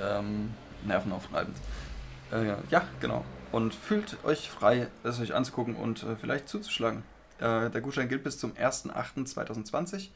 [0.00, 0.54] Ähm,
[0.84, 1.56] nervenaufreibend.
[2.32, 3.24] Äh, ja, genau.
[3.50, 7.02] Und fühlt euch frei, es euch anzugucken und äh, vielleicht zuzuschlagen.
[7.38, 10.08] Äh, der Gutschein gilt bis zum 1.8.2020.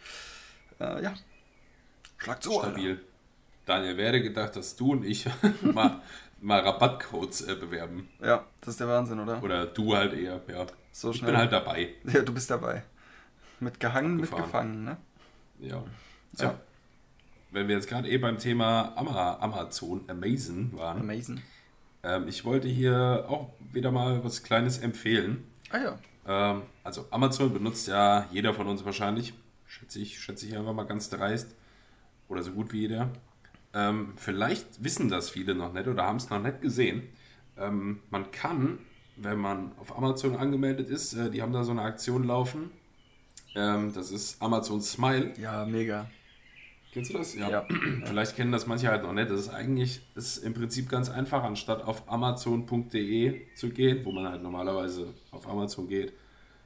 [0.80, 1.14] Äh, ja.
[2.18, 2.60] Schlagt zu.
[2.60, 3.11] Alter.
[3.64, 5.26] Daniel, wer hätte gedacht, dass du und ich
[5.62, 6.00] mal,
[6.40, 8.08] mal Rabattcodes äh, bewerben?
[8.20, 9.42] Ja, das ist der Wahnsinn, oder?
[9.42, 10.66] Oder du halt eher, ja.
[10.90, 11.30] So ich schnell.
[11.30, 11.90] bin halt dabei.
[12.04, 12.82] Ja, du bist dabei.
[13.60, 14.96] Mit gehangen, mit gefangen, ne?
[15.60, 15.82] Ja.
[16.36, 16.48] Tja.
[16.48, 16.60] Ja.
[17.52, 21.42] Wenn wir jetzt gerade eh beim Thema Ama Amazon Amazon waren, Amazing.
[22.02, 25.44] ähm, ich wollte hier auch wieder mal was Kleines empfehlen.
[25.70, 25.98] Ah ja.
[26.26, 29.34] Ähm, also Amazon benutzt ja jeder von uns wahrscheinlich,
[29.66, 31.54] schätze ich, schätze ich einfach mal ganz dreist.
[32.28, 33.10] Oder so gut wie jeder.
[33.74, 37.08] Ähm, vielleicht wissen das viele noch nicht oder haben es noch nicht gesehen.
[37.56, 38.78] Ähm, man kann,
[39.16, 42.70] wenn man auf Amazon angemeldet ist, äh, die haben da so eine Aktion laufen.
[43.54, 45.32] Ähm, das ist Amazon Smile.
[45.38, 46.10] Ja, mega.
[46.92, 47.34] Kennst du das?
[47.34, 47.66] Ja.
[48.04, 49.30] Vielleicht kennen das manche halt noch nicht.
[49.30, 54.28] Das ist eigentlich ist im Prinzip ganz einfach, anstatt auf amazon.de zu gehen, wo man
[54.28, 56.12] halt normalerweise auf Amazon geht,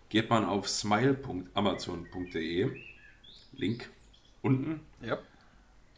[0.09, 2.71] geht man auf smile.amazon.de.
[3.53, 3.89] Link
[4.43, 4.81] unten.
[5.01, 5.19] Ja.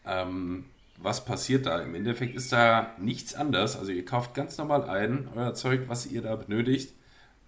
[0.05, 0.67] Ähm,
[1.01, 1.81] was passiert da?
[1.81, 3.79] Im Endeffekt ist da nichts anders.
[3.79, 6.93] Also ihr kauft ganz normal ein, euer Zeug, was ihr da benötigt.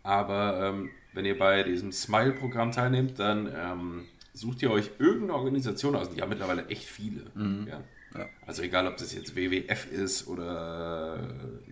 [0.03, 5.97] Aber ähm, wenn ihr bei diesem Smile-Programm teilnehmt, dann ähm, sucht ihr euch irgendeine Organisation
[5.97, 6.11] aus.
[6.11, 7.23] Die haben mittlerweile echt viele.
[7.69, 7.83] Ja.
[8.15, 8.29] Ja.
[8.47, 11.29] Also egal, ob das jetzt WWF ist oder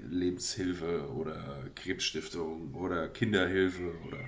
[0.08, 4.18] Lebenshilfe oder Krebsstiftung oder Kinderhilfe oder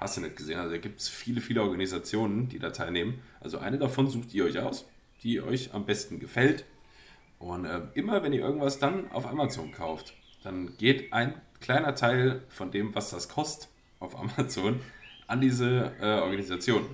[0.00, 0.58] hast du nicht gesehen.
[0.58, 3.20] Also da gibt es viele, viele Organisationen, die da teilnehmen.
[3.40, 4.86] Also eine davon sucht ihr euch aus,
[5.22, 6.64] die euch am besten gefällt.
[7.42, 10.14] Und äh, immer wenn ihr irgendwas dann auf Amazon kauft,
[10.44, 13.68] dann geht ein kleiner Teil von dem, was das kostet
[14.00, 14.80] auf Amazon,
[15.26, 16.86] an diese äh, Organisation.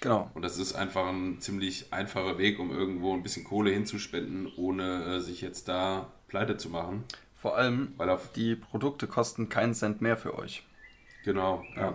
[0.00, 0.30] Genau.
[0.34, 5.04] Und das ist einfach ein ziemlich einfacher Weg, um irgendwo ein bisschen Kohle hinzuspenden, ohne
[5.16, 7.04] äh, sich jetzt da pleite zu machen.
[7.34, 10.62] Vor allem, Weil die Produkte kosten keinen Cent mehr für euch.
[11.24, 11.94] genau, ja.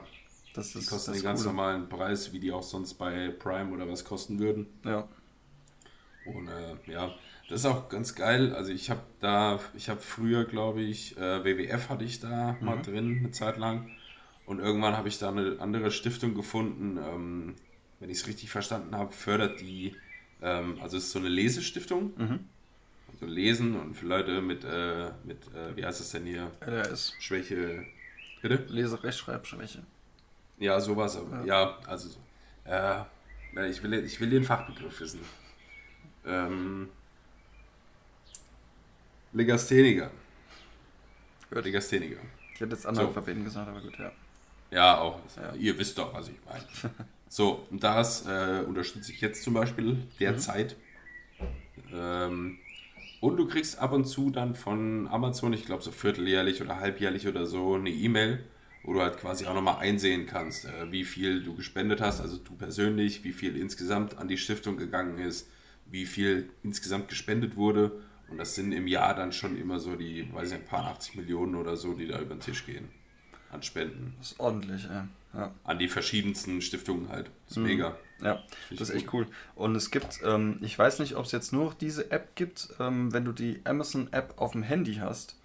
[0.53, 1.53] Das Die ist kosten den ganz Coole.
[1.55, 4.67] normalen Preis, wie die auch sonst bei Prime oder was kosten würden.
[4.84, 5.07] Ja.
[6.26, 7.15] Und äh, ja,
[7.52, 8.56] das ist auch ganz geil.
[8.56, 12.82] Also ich habe da, ich habe früher, glaube ich, äh, WWF hatte ich da mal
[12.82, 13.91] drin, eine Zeit lang.
[14.45, 17.56] Und irgendwann habe ich da eine andere Stiftung gefunden, ähm,
[17.99, 19.95] wenn ich es richtig verstanden habe, fördert die,
[20.41, 22.14] ähm, also es ist so eine Lesestiftung.
[23.12, 26.52] Also Lesen und für Leute mit, äh, mit äh, wie heißt es denn hier?
[26.62, 27.16] LRS.
[27.20, 27.86] Schwäche.
[28.41, 28.64] Bitte?
[28.70, 29.84] Lese-Rechtschreibschwäche.
[30.58, 31.18] Ja, sowas.
[31.18, 31.78] Aber, ja.
[31.86, 32.20] also so.
[32.64, 33.04] Äh,
[33.70, 35.20] ich, will, ich will den Fachbegriff wissen.
[36.26, 36.89] Ähm,
[39.34, 40.12] Legastheniker.
[41.50, 41.66] Gut.
[41.66, 42.20] Legastheniker.
[42.54, 44.12] Ich hätte jetzt Analphabeten gesagt, aber gut, ja.
[44.72, 45.20] Ja, auch.
[45.58, 46.94] Ihr wisst doch, was ich meine.
[47.34, 50.76] So, und das äh, unterstütze ich jetzt zum Beispiel derzeit.
[51.94, 52.58] Ähm,
[53.22, 57.30] und du kriegst ab und zu dann von Amazon, ich glaube so vierteljährlich oder halbjährlich
[57.30, 58.44] oder so, eine E-Mail,
[58.84, 62.36] wo du halt quasi auch nochmal einsehen kannst, äh, wie viel du gespendet hast, also
[62.36, 65.48] du persönlich, wie viel insgesamt an die Stiftung gegangen ist,
[65.86, 67.94] wie viel insgesamt gespendet wurde.
[68.32, 70.86] Und das sind im Jahr dann schon immer so die, weiß ich nicht, ein paar
[70.88, 72.90] 80 Millionen oder so, die da über den Tisch gehen.
[73.52, 74.16] An Spenden.
[74.20, 75.08] Das ist ordentlich, ja.
[75.34, 77.30] Ja, An die verschiedensten Stiftungen halt.
[77.48, 77.96] Das ist mega.
[78.22, 79.28] ja das ist echt gut.
[79.28, 79.34] cool.
[79.56, 82.70] Und es gibt, ähm, ich weiß nicht, ob es jetzt nur noch diese App gibt,
[82.80, 85.36] ähm, wenn du die Amazon-App auf dem Handy hast,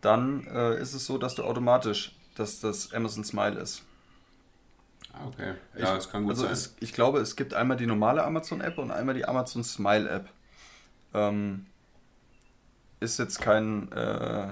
[0.00, 3.82] dann äh, ist es so, dass du automatisch, dass das Amazon Smile ist.
[5.12, 5.54] Ah, okay.
[5.74, 6.52] Ich- Ja, das kann gut also sein.
[6.52, 10.28] Es, ich glaube, es gibt einmal die normale Amazon-App und einmal die Amazon Smile-App.
[11.14, 11.66] Ähm,
[13.02, 14.48] ist jetzt kein, äh,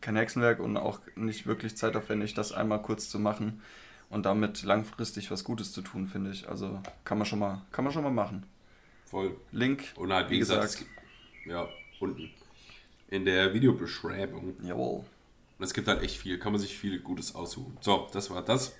[0.00, 3.62] kein Hexenwerk und auch nicht wirklich zeitaufwendig, das einmal kurz zu machen
[4.10, 6.48] und damit langfristig was Gutes zu tun, finde ich.
[6.48, 8.44] Also kann man schon mal, kann man schon mal machen.
[9.06, 9.36] Voll.
[9.52, 10.86] Link, Und halt, wie, wie gesagt, gesagt.
[11.46, 11.68] ja,
[12.00, 12.30] unten.
[13.08, 14.54] In der Videobeschreibung.
[14.62, 15.04] jawohl.
[15.58, 17.76] Und es gibt halt echt viel, kann man sich viel Gutes aussuchen.
[17.80, 18.76] So, das war das.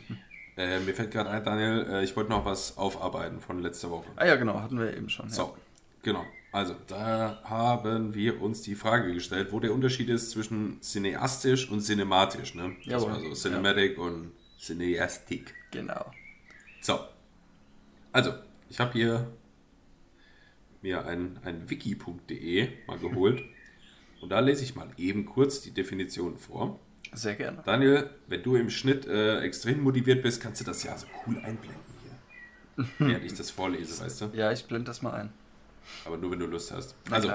[0.56, 4.06] äh, mir fällt gerade ein, Daniel, äh, ich wollte noch was aufarbeiten von letzter Woche.
[4.16, 5.30] Ah ja, genau, hatten wir eben schon.
[5.30, 5.56] So,
[6.02, 6.24] genau.
[6.50, 11.82] Also, da haben wir uns die Frage gestellt, wo der Unterschied ist zwischen cineastisch und
[11.82, 12.54] cinematisch.
[12.54, 12.74] Ne?
[12.84, 13.10] Das Jawohl.
[13.10, 15.54] war so Cinematic und Cineastik.
[15.74, 16.10] Ja, genau.
[16.80, 17.00] So.
[18.12, 18.32] Also,
[18.70, 19.30] ich habe hier
[20.80, 23.42] mir ein, ein wiki.de mal geholt.
[24.22, 26.80] und da lese ich mal eben kurz die Definition vor.
[27.12, 27.62] Sehr gerne.
[27.64, 31.36] Daniel, wenn du im Schnitt äh, extrem motiviert bist, kannst du das ja so cool
[31.38, 32.86] einblenden hier.
[32.98, 34.30] Während ich das vorlese, weißt du?
[34.34, 35.32] Ja, ich blende das mal ein.
[36.04, 36.94] Aber nur wenn du Lust hast.
[37.10, 37.32] Also,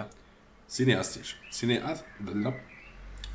[0.68, 1.38] cineastisch.
[1.52, 2.04] Cineast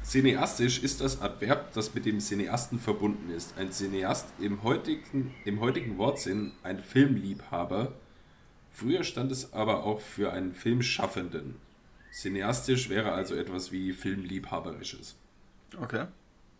[0.02, 3.58] Cineastisch ist das Adverb, das mit dem Cineasten verbunden ist.
[3.58, 7.92] Ein Cineast im heutigen, im heutigen Wortsinn ein Filmliebhaber.
[8.72, 11.56] Früher stand es aber auch für einen Filmschaffenden.
[12.10, 15.16] Cineastisch wäre also etwas wie Filmliebhaberisches.
[15.78, 16.06] Okay.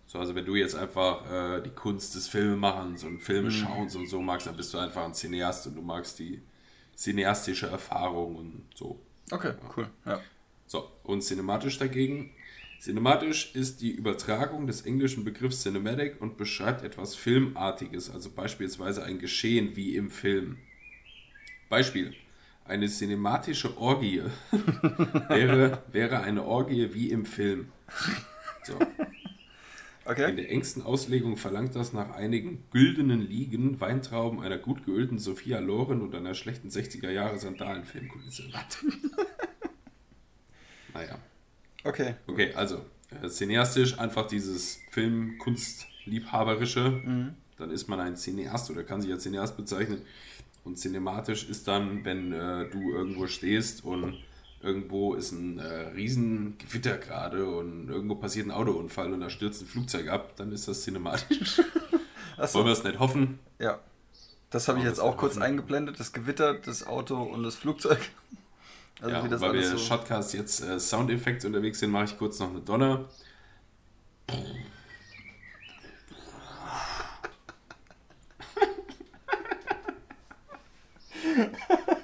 [0.06, 4.08] So, also wenn du jetzt einfach äh, die Kunst des Filmemachens und Filme schauens und
[4.08, 6.42] so magst, dann bist du einfach ein Cineast und du magst die
[6.98, 8.98] cineastische Erfahrung und so.
[9.30, 9.88] Okay, cool.
[10.04, 10.20] Ja.
[10.66, 12.30] So, und cinematisch dagegen.
[12.80, 19.18] Cinematisch ist die Übertragung des englischen Begriffs Cinematic und beschreibt etwas Filmartiges, also beispielsweise ein
[19.18, 20.58] Geschehen wie im Film.
[21.68, 22.14] Beispiel.
[22.64, 24.22] Eine cinematische Orgie
[25.28, 27.72] wäre, wäre eine Orgie wie im Film.
[28.64, 28.78] So.
[30.08, 30.34] In Okay.
[30.34, 36.00] der engsten Auslegung verlangt das nach einigen güldenen Liegen, Weintrauben, einer gut geölten Sophia Loren
[36.00, 38.44] und einer schlechten 60er Jahre Sandalenfilmkulisse.
[40.94, 41.18] naja.
[41.84, 42.14] Okay.
[42.26, 42.86] Okay, also
[43.22, 47.34] äh, cineastisch einfach dieses Film-Kunst-Liebhaberische.
[47.58, 50.00] Dann ist man ein Cineast oder kann sich als Cineast bezeichnen.
[50.64, 54.14] Und cinematisch ist dann, wenn äh, du irgendwo stehst und
[54.60, 59.62] irgendwo ist ein äh, riesen Gewitter gerade und irgendwo passiert ein Autounfall und da stürzt
[59.62, 61.62] ein Flugzeug ab, dann ist das cinematisch.
[62.36, 62.58] Achso.
[62.58, 63.38] Wollen wir es nicht hoffen?
[63.58, 63.78] Ja.
[64.50, 65.42] Das habe ich jetzt auch kurz offen.
[65.42, 66.00] eingeblendet.
[66.00, 68.00] Das Gewitter, das Auto und das Flugzeug.
[69.00, 69.78] Also ja, wie das weil wir so...
[69.78, 73.04] Shotcast jetzt äh, Soundeffekte unterwegs sind, mache ich kurz noch eine Donner.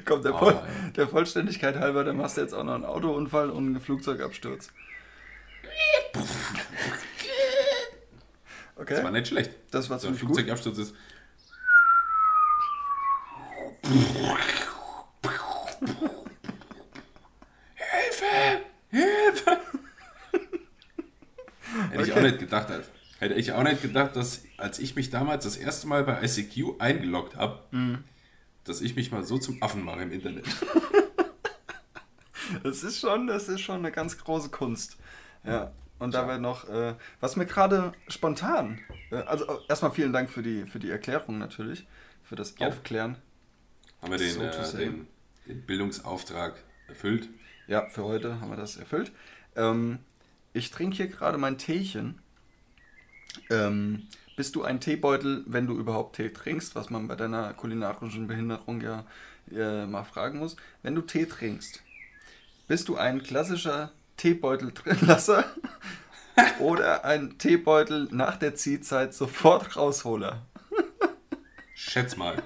[0.04, 0.60] Kommt der, Oh, Voll,
[0.96, 4.70] der Vollständigkeit halber, dann machst du jetzt auch noch einen Autounfall und einen Flugzeugabsturz.
[8.76, 9.10] Das war Okay.
[9.12, 9.50] nicht schlecht.
[9.70, 10.36] Das war So ein ziemlich gut.
[10.36, 10.94] Flugzeugabsturz ist.
[17.76, 18.30] Hilfe!
[18.90, 19.58] Hilfe!
[21.90, 22.26] Hätte ich auch Okay.
[22.26, 22.70] nicht gedacht.
[22.70, 22.88] als-
[23.18, 26.76] Hätte ich auch nicht gedacht, dass als ich mich damals das erste Mal bei ICQ
[26.80, 28.04] eingeloggt habe, Mhm.
[28.64, 30.46] Dass ich mich mal so zum Affen mache im Internet.
[32.62, 34.96] Das ist schon, das ist schon eine ganz große Kunst.
[35.44, 35.72] Ja.
[35.98, 38.80] Und dabei noch, äh, was mir gerade spontan,
[39.10, 41.86] äh, also äh, erstmal vielen Dank für die, für die Erklärung natürlich,
[42.24, 42.68] für das Ja.
[42.68, 43.16] Aufklären.
[44.02, 45.06] Haben wir den, So äh, den,
[45.46, 46.54] den Bildungsauftrag
[46.88, 47.28] erfüllt?
[47.66, 49.12] Ja, für heute haben wir das erfüllt.
[49.54, 49.98] Ähm,
[50.52, 52.20] ich trinke hier gerade mein Teechen
[53.48, 54.08] Ähm,
[54.40, 58.80] bist du ein Teebeutel, wenn du überhaupt Tee trinkst, was man bei deiner kulinarischen Behinderung
[58.80, 59.04] ja
[59.52, 60.56] äh, mal fragen muss?
[60.82, 61.82] Wenn du Tee trinkst,
[62.66, 65.44] bist du ein klassischer Teebeutel drinlasser
[66.58, 70.46] oder ein Teebeutel nach der Ziehzeit sofort rausholer?
[71.74, 72.42] Schätz mal.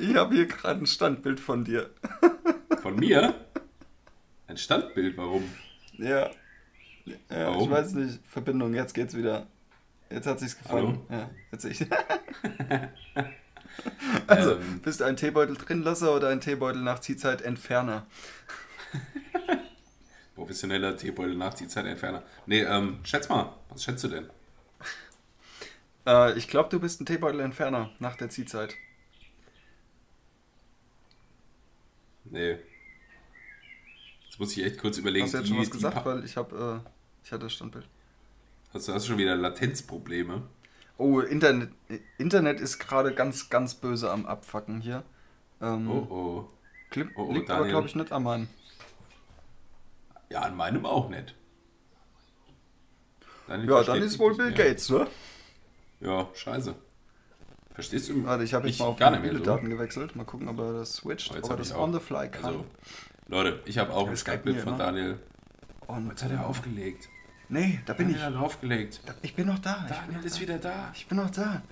[0.00, 1.90] Ich habe hier gerade ein Standbild von dir.
[2.80, 3.34] Von mir?
[4.46, 5.44] Ein Standbild, warum?
[5.98, 6.30] Ja.
[7.04, 7.64] ja Warum?
[7.64, 8.20] Ich weiß nicht.
[8.26, 9.46] Verbindung, jetzt geht's wieder.
[10.10, 11.00] Jetzt hat sich's gefunden.
[11.12, 11.86] Ja, jetzt ich.
[14.26, 14.80] also, Ähm.
[14.82, 18.06] bist du ein Teebeutel drinlasser oder ein Teebeutel nach Ziehzeit Entferner?
[20.34, 22.22] Professioneller Teebeutel Nachziehzeitentferner.
[22.46, 23.54] Nee, ähm, schätz mal.
[23.68, 24.30] Was schätzt du denn?
[26.06, 28.74] Äh, ich glaube, du bist ein Teebeutel Entferner nach der Ziehzeit.
[32.24, 32.56] Nee.
[34.24, 35.24] Jetzt muss ich echt kurz überlegen.
[35.24, 36.04] Hast du jetzt schon was gesagt?
[36.06, 36.88] Weil ich habe, äh,
[37.24, 37.86] ich hatte das Standbild.
[38.72, 40.42] Hast du hast schon wieder Latenzprobleme?
[40.96, 41.70] Oh, Internet,
[42.18, 45.02] Internet ist gerade ganz, ganz böse am Abfacken hier.
[45.60, 46.48] Ähm, Oh oh.
[46.90, 47.70] Clip, oh, liegt aber, Daniel.
[47.72, 48.48] glaube ich, nicht an meinem.
[50.30, 51.34] Ja, an meinem auch nicht.
[53.48, 54.52] Daniel Ja, dann ist wohl Bill.
[54.52, 55.06] Gates, ne?
[56.00, 56.74] Ja, scheiße.
[57.72, 58.24] Verstehst du?
[58.24, 59.44] Warte, ich habe jetzt mich mal auf gar mobile so.
[59.44, 60.14] Daten gewechselt.
[60.16, 62.44] Mal gucken, ob er das switcht, Oh, jetzt ob er das on the fly kann.
[62.44, 62.64] Also,
[63.28, 64.78] Leute, ich habe auch ein Das Skype-Bild von immer.
[64.78, 65.18] Daniel.
[65.86, 67.08] Und Jetzt hat er aufgelegt.
[67.50, 68.36] Nee, da bin Daniel ich.
[68.36, 69.00] hat aufgelegt.
[69.22, 69.84] Ich bin noch da.
[69.88, 70.40] Daniel noch ist da.
[70.40, 70.90] wieder da.
[70.94, 71.62] Ich bin noch da.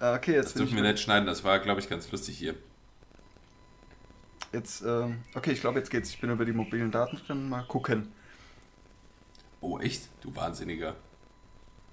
[0.00, 2.54] Äh, Okay, jetzt Das dürfen wir nicht schneiden, das war, glaube ich, ganz lustig hier.
[4.52, 6.10] Jetzt, ähm, okay, ich glaube, jetzt geht's.
[6.10, 7.48] Ich bin über die mobilen Daten drin.
[7.48, 8.12] Mal gucken.
[9.60, 10.08] Oh, echt?
[10.20, 10.94] Du Wahnsinniger.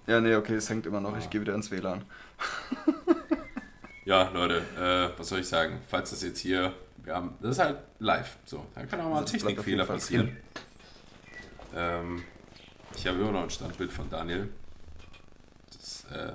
[0.07, 1.13] Ja, nee, okay, es hängt immer noch.
[1.13, 1.17] Ah.
[1.19, 2.03] Ich gehe wieder ins WLAN.
[4.03, 5.79] Ja, Leute, äh, was soll ich sagen?
[5.87, 6.73] Falls das jetzt hier,
[7.03, 8.37] wir haben, das ist halt live.
[8.45, 10.35] So, da kann auch mal ein Technikfehler passieren.
[11.73, 12.21] Ähm,
[12.95, 14.49] ich habe immer noch ein Standbild von Daniel.
[15.71, 16.33] Das, äh,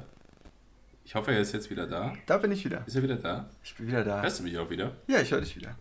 [1.04, 2.14] ich hoffe, er ist jetzt wieder da.
[2.26, 2.82] Da bin ich wieder.
[2.86, 3.48] Ist er wieder da?
[3.62, 4.22] Ich bin wieder da.
[4.22, 4.96] Hörst du mich auch wieder?
[5.07, 5.76] Ja, ich höre dich wieder.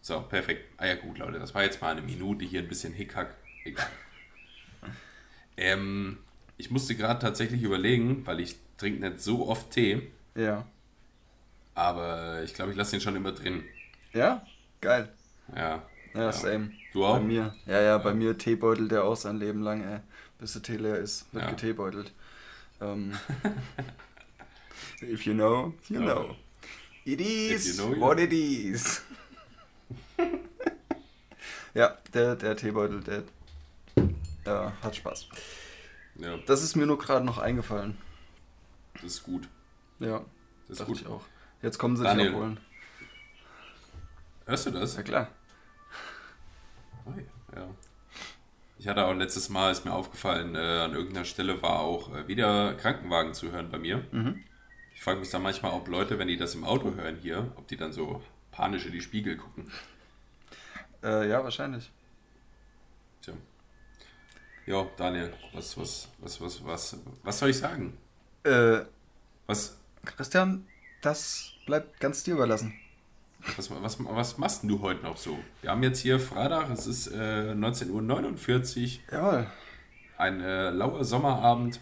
[0.00, 0.64] So, perfekt.
[0.76, 3.34] Ah ja, gut, Leute, das war jetzt mal eine Minute hier ein bisschen Hickhack.
[3.64, 3.86] Egal.
[5.56, 6.18] ähm,
[6.56, 10.64] ich musste gerade tatsächlich überlegen, weil ich trinke nicht so oft Tee, Ja.
[11.74, 13.64] aber ich glaube, ich lasse den schon immer drin.
[14.12, 14.46] Ja?
[14.80, 15.08] Geil.
[15.54, 15.82] Ja.
[16.18, 16.70] Ja, same.
[16.92, 17.18] Du auch?
[17.18, 17.54] Bei mir.
[17.66, 20.00] Ja, ja, bei mir Teebeutel, der auch sein Leben lang, ey,
[20.38, 21.50] bis der Tee leer ist, wird Ja.
[21.50, 22.12] geteebeutelt.
[22.80, 23.12] Ähm,
[25.02, 26.14] if you know, you Ja.
[26.14, 26.36] know.
[27.04, 28.24] It is you know, you what know.
[28.26, 29.02] it is.
[31.74, 33.22] ja, der, der Teebeutel, der
[34.44, 35.28] äh, hat Spaß.
[36.16, 37.96] Ja, Das ist mir nur gerade noch eingefallen.
[38.94, 39.48] das ist gut.
[40.00, 40.24] Ja,
[40.68, 41.00] Das ist gut.
[41.00, 41.22] ich auch.
[41.62, 42.26] Jetzt kommen sie Daniel.
[42.28, 42.60] dich abholen.
[44.46, 44.96] Hörst du das?
[44.96, 45.28] Ja klar.
[47.08, 47.68] Oh, ja.
[48.78, 52.28] Ich hatte auch letztes Mal, ist mir aufgefallen, äh, an irgendeiner Stelle war auch äh,
[52.28, 54.04] wieder Krankenwagen zu hören bei mir.
[54.12, 54.44] Mhm.
[54.94, 57.66] Ich frage mich dann manchmal, ob Leute, wenn die das im Auto hören hier, ob
[57.68, 59.70] die dann so panisch in die Spiegel gucken.
[61.02, 61.90] Äh, ja, wahrscheinlich.
[63.22, 63.34] Tja.
[64.66, 67.96] Ja, Daniel, was, was, was, was, was, was soll ich sagen?
[68.44, 68.80] Äh,
[69.46, 70.66] Was, Christian,
[71.00, 72.74] das bleibt ganz dir überlassen.
[73.56, 75.38] Was, was, was machst du heute noch so?
[75.62, 77.90] Wir haben jetzt hier Freitag, es ist äh, 19.49
[79.10, 79.46] Uhr, Jawohl.
[80.18, 81.80] ein äh, lauer Sommerabend.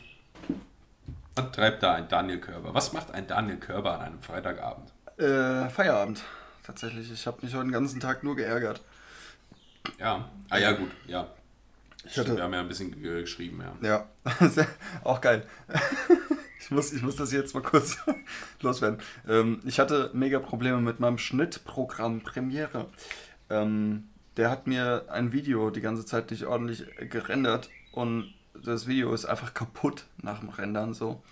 [1.35, 2.73] Was treibt da ein Daniel Körber?
[2.75, 4.91] Was macht ein Daniel Körber an einem Freitagabend?
[5.19, 6.23] Äh, Feierabend.
[6.63, 7.11] Tatsächlich.
[7.13, 8.81] Ich habe mich heute den ganzen Tag nur geärgert.
[9.99, 11.29] Ja, ah ja, gut, ja.
[12.09, 13.89] Stimmt, hatte- wir haben ja ein bisschen ge- geschrieben, ja.
[13.89, 14.07] Ja,
[15.05, 15.47] auch geil.
[16.59, 17.99] Ich muss, ich muss das jetzt mal kurz
[18.61, 18.99] loswerden.
[19.29, 22.87] Ähm, ich hatte mega Probleme mit meinem Schnittprogramm Premiere.
[23.51, 29.13] Ähm, der hat mir ein Video die ganze Zeit nicht ordentlich gerendert und das Video
[29.15, 31.23] ist einfach kaputt nach dem Rendern so.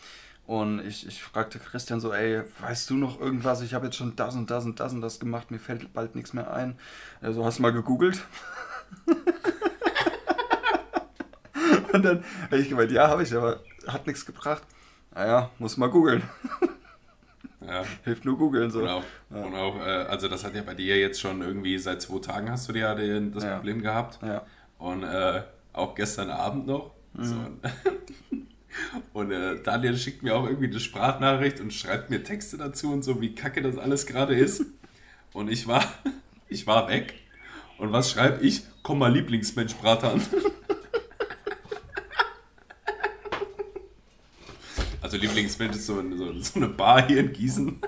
[0.47, 3.63] Und ich, ich fragte Christian so, ey, weißt du noch irgendwas?
[3.63, 6.15] Ich habe jetzt schon das und das und das und das gemacht, mir fällt bald
[6.15, 6.79] nichts mehr ein.
[7.23, 8.23] Also hast du mal gegoogelt?
[11.95, 14.65] Und dann habe ich gemeint, ja, habe ich, aber hat nichts gebracht.
[15.15, 16.23] Naja, muss mal googeln.
[17.67, 17.85] ja.
[18.05, 18.81] Hilft nur googeln so.
[18.81, 22.03] Und auch, und auch äh, also das hat ja bei dir jetzt schon irgendwie seit
[22.03, 23.57] zwei Tagen hast du ja den, das Ja.
[23.57, 24.19] Problem gehabt.
[24.23, 24.43] Ja.
[24.79, 25.43] Und äh,
[25.73, 26.93] auch gestern Abend noch.
[27.17, 27.37] So.
[29.13, 33.05] Und äh, Daniel schickt mir auch irgendwie eine Sprachnachricht und schreibt mir Texte dazu und
[33.05, 34.65] so, wie kacke das alles gerade ist.
[35.33, 35.85] Und ich war,
[36.49, 37.15] ich war weg.
[37.79, 38.63] Und was schreibe ich?
[38.83, 40.21] Komm mal, Lieblingsmensch, Bratan.
[45.05, 47.79] Also Lieblingsmensch ist so, so, so eine Bar hier in Gießen.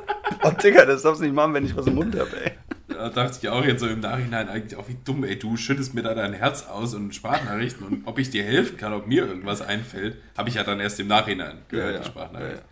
[0.42, 2.52] Oh, Digga, das darfst du nicht machen, wenn ich was im Mund habe, ey.
[2.88, 5.94] Da dachte ich auch jetzt so im Nachhinein eigentlich auch, wie dumm, ey, du schüttest
[5.94, 9.26] mir da dein Herz aus und Sprachnachrichten und ob ich dir helfen kann, ob mir
[9.26, 11.98] irgendwas einfällt, habe ich ja dann erst im Nachhinein gehört, Ja, ja.
[12.00, 12.62] die Sprachnachricht.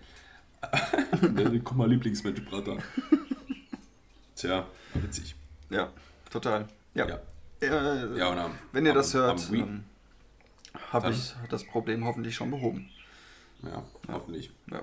[0.63, 0.71] Ja,
[1.53, 2.83] Ja, Komm mal, Lieblingsmensch, Bratan.
[4.37, 5.35] Tja, witzig.
[5.71, 5.89] Ja,
[6.31, 6.67] total.
[6.95, 7.09] Ja.
[7.09, 7.19] Ja.
[7.63, 9.85] Äh, Ja, und am, Wenn ihr am, das hört, ähm,
[10.93, 12.91] habe ich das Problem hoffentlich schon behoben.
[13.67, 14.51] Ja, hoffentlich.
[14.71, 14.83] Ja.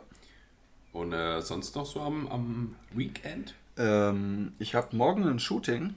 [0.94, 3.56] Und äh, sonst noch so am, am Weekend?
[3.78, 5.96] Ähm, ich habe morgen ein Shooting.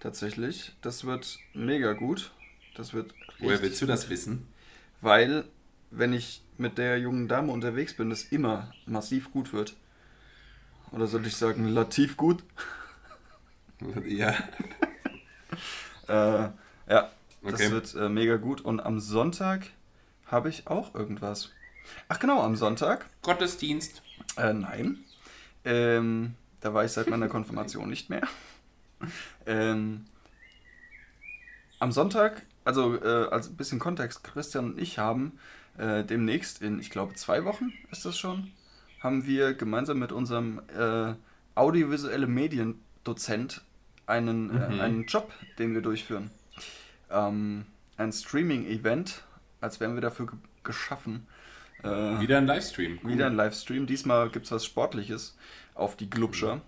[0.00, 0.72] Tatsächlich.
[0.82, 2.32] Das wird mega gut.
[2.76, 4.46] Das wird Woher willst du das wissen?
[5.00, 5.44] Weil,
[5.90, 9.74] wenn ich mit der jungen Dame unterwegs bin, das immer massiv gut wird.
[10.92, 12.44] Oder soll ich sagen, lativ gut?
[14.06, 14.32] Ja,
[16.08, 16.12] Äh,
[16.88, 17.10] ja,
[17.42, 17.70] das Okay.
[17.70, 18.60] wird äh, mega gut.
[18.60, 19.70] Und am Sonntag
[20.26, 21.50] habe ich auch irgendwas.
[22.08, 23.06] Ach genau, am Sonntag.
[23.22, 24.02] Gottesdienst.
[24.36, 24.98] Äh, nein.
[25.64, 28.22] Ähm, da war ich seit meiner Konfirmation nicht mehr.
[29.46, 30.04] Ähm,
[31.78, 35.38] am Sonntag, also äh, als ein bisschen Kontext, Christian und ich haben
[35.78, 38.52] äh, demnächst in, ich glaube, zwei Wochen ist das schon,
[39.00, 41.14] haben wir gemeinsam mit unserem äh,
[41.54, 43.62] audiovisuelle Mediendozent
[44.06, 44.56] einen, Mhm.
[44.78, 46.30] äh, einen Job, den wir durchführen.
[47.10, 47.66] Ähm,
[47.96, 49.22] ein Streaming-Event,
[49.60, 51.26] als wären wir dafür ge geschaffen.
[51.82, 52.98] Äh, Wieder ein Livestream.
[53.02, 53.12] Cool.
[53.12, 53.86] wieder ein Livestream.
[53.86, 55.36] Diesmal gibt es was Sportliches
[55.74, 56.60] auf die Glubscher.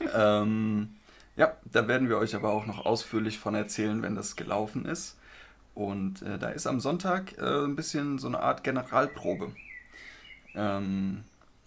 [0.14, 0.96] ähm,
[1.36, 5.18] ja, da werden wir euch aber auch noch ausführlich von erzählen, wenn das gelaufen ist.
[5.74, 9.52] Und äh, da ist am Sonntag äh, ein bisschen so eine Art Generalprobe.
[10.54, 11.24] Ähm,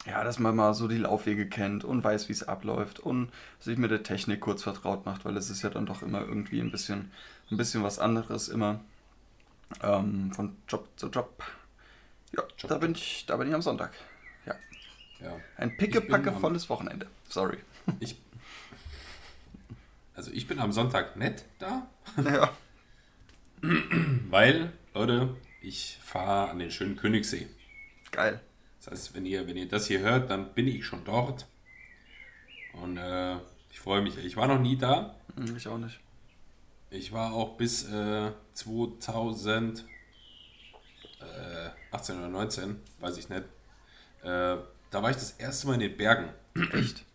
[0.08, 3.30] ja, dass man mal so die Laufwege kennt und weiß, wie es abläuft und
[3.60, 6.60] sich mit der Technik kurz vertraut macht, weil es ist ja dann doch immer irgendwie
[6.62, 7.12] ein bisschen,
[7.52, 8.80] ein bisschen was anderes immer
[9.84, 11.44] ähm, von Job zu Job.
[12.36, 12.70] Ja, Job.
[12.70, 13.94] da bin ich, da bin ich am Sonntag.
[14.46, 14.56] Ja,
[15.20, 15.36] Ja.
[15.58, 17.08] ein pickepackevolles Wochenende.
[17.28, 17.58] Sorry.
[18.00, 18.18] Ich,
[20.14, 21.88] also ich bin am Sonntag nett da,
[22.24, 22.52] ja.
[24.30, 27.48] weil, Leute, ich fahre an den schönen Königssee.
[28.12, 28.40] Geil.
[28.80, 31.48] Das heißt, wenn ihr, wenn ihr das hier hört, dann bin ich schon dort.
[32.74, 33.38] Und äh,
[33.72, 34.18] ich freue mich.
[34.18, 35.16] Ich war noch nie da.
[35.36, 36.00] Hm, Ich auch nicht.
[36.92, 38.32] Ich war auch bis äh,
[41.20, 43.44] 2018 oder 19, weiß ich nicht.
[44.24, 44.58] Äh,
[44.92, 46.30] da war ich das erste Mal in den Bergen.
[46.74, 47.06] Echt?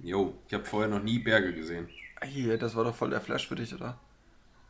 [0.00, 1.88] Jo, ich habe vorher noch nie Berge gesehen.
[2.20, 3.98] Ey, das war doch voll der Flash für dich, oder?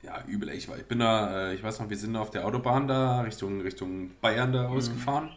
[0.03, 0.51] Ja, übel.
[0.51, 3.23] Ich, war, ich bin da, äh, ich weiß noch, wir sind auf der Autobahn da
[3.23, 5.31] Richtung, Richtung Bayern da ausgefahren.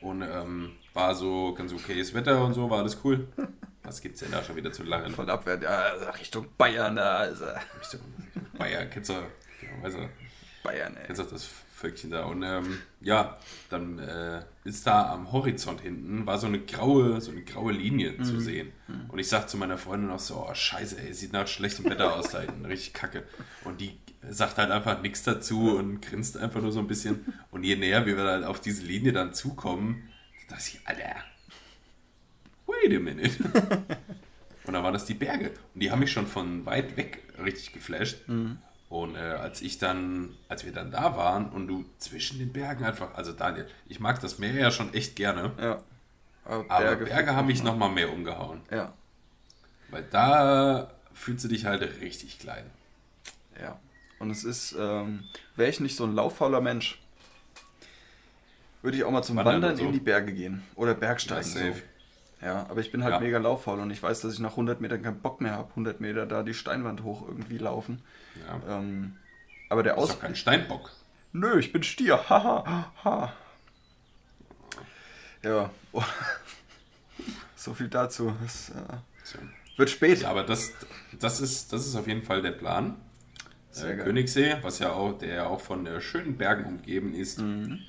[0.00, 3.26] Und ähm, war so ganz okayes Wetter und so, war alles cool.
[3.82, 5.14] Was gibt's denn da schon wieder zu lachen?
[5.14, 5.62] Voll abwärts.
[5.62, 7.16] Ja, Richtung Bayern da.
[7.18, 7.44] Also
[7.80, 8.00] Richtung
[8.58, 9.22] Bayern, genau,
[9.82, 10.08] weißt du,
[10.64, 11.06] Bayern, ey.
[11.06, 12.24] kennst du das Völkchen da.
[12.24, 13.38] Und ähm, ja,
[13.68, 18.20] dann äh, ist da am Horizont hinten, war so eine graue, so eine graue Linie
[18.22, 18.72] zu sehen.
[19.08, 22.14] Und ich sag zu meiner Freundin noch so, oh scheiße, ey, sieht nach schlechtem Wetter
[22.14, 23.24] aus da hinten, richtig kacke.
[23.64, 23.98] Und die
[24.28, 27.34] sagt halt einfach nichts dazu und grinst einfach nur so ein bisschen.
[27.50, 30.08] Und je näher wir dann auf diese Linie dann zukommen,
[30.48, 31.16] da dachte ich, Alter,
[32.66, 33.44] wait a minute.
[34.66, 35.50] Und dann waren das die Berge.
[35.74, 38.16] Und die haben mich schon von weit weg richtig geflasht.
[38.94, 42.84] Und äh, als ich dann, als wir dann da waren und du zwischen den Bergen
[42.84, 45.82] einfach, also Daniel, ich mag das Meer ja schon echt gerne, Ja.
[46.44, 48.60] aber Berge, haben mich nochmal mehr umgehauen.
[48.70, 48.92] Ja.
[49.90, 52.70] Weil da fühlst du dich halt richtig klein.
[53.60, 53.80] Ja.
[54.20, 55.24] Und es ist, ähm,
[55.56, 57.02] wäre ich nicht so ein lauffauler Mensch,
[58.80, 59.84] würde ich auch mal zum Wandern Wandern so.
[59.86, 60.62] in die Berge gehen.
[60.76, 61.42] Oder Ja, Bergsteigen.
[61.50, 61.72] safe.
[61.74, 61.82] So.
[62.44, 63.20] Ja, aber ich bin halt Ja.
[63.20, 66.00] mega lauffaul und ich weiß, dass ich nach 100 Metern keinen Bock mehr habe, 100
[66.00, 68.02] Meter da die Steinwand hoch irgendwie laufen.
[68.46, 68.78] Ja.
[68.78, 69.16] Ähm,
[69.70, 70.90] aber der Das ist doch kein Steinbock.
[71.32, 72.28] Nö, ich bin Stier.
[72.28, 72.92] Haha.
[73.02, 73.32] ha.
[75.42, 75.70] Ja.
[77.56, 78.34] so viel dazu.
[78.44, 78.74] Es äh,
[79.24, 79.38] So.
[79.76, 80.20] wird spät.
[80.22, 80.72] Ja, aber das,
[81.18, 82.96] das, ist, das ist auf jeden Fall der Plan.
[83.76, 83.96] Äh.
[83.96, 87.40] Königssee, was ja auch, der ja auch von äh, schönen Bergen umgeben ist.
[87.40, 87.80] Mhm.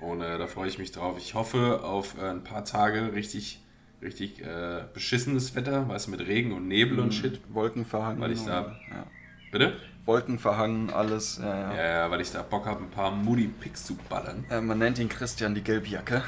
[0.00, 1.16] Und äh, da freue ich mich drauf.
[1.18, 3.60] Ich hoffe auf äh, ein paar Tage richtig,
[4.02, 7.40] richtig äh, beschissenes Wetter, weißt du, mit Regen und Nebel und Shit.
[7.52, 8.20] Wolken verhangen.
[8.20, 9.06] Weil ich da- ja.
[9.50, 9.76] Bitte?
[10.04, 11.38] Wolken verhangen, alles.
[11.42, 11.74] Ja, ja.
[11.74, 14.44] Ja, ja, weil ich da Bock habe, ein paar Moody Picks zu ballern.
[14.50, 16.22] Äh, man nennt ihn Christian die Gelbjacke.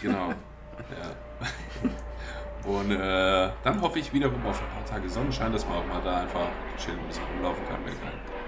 [0.00, 0.30] Genau.
[0.30, 2.68] ja.
[2.68, 6.00] Und äh, dann hoffe ich wiederum auf ein paar Tage Sonnenschein, dass man auch mal
[6.04, 6.46] da einfach
[6.78, 7.78] chill ein bisschen rumlaufen kann.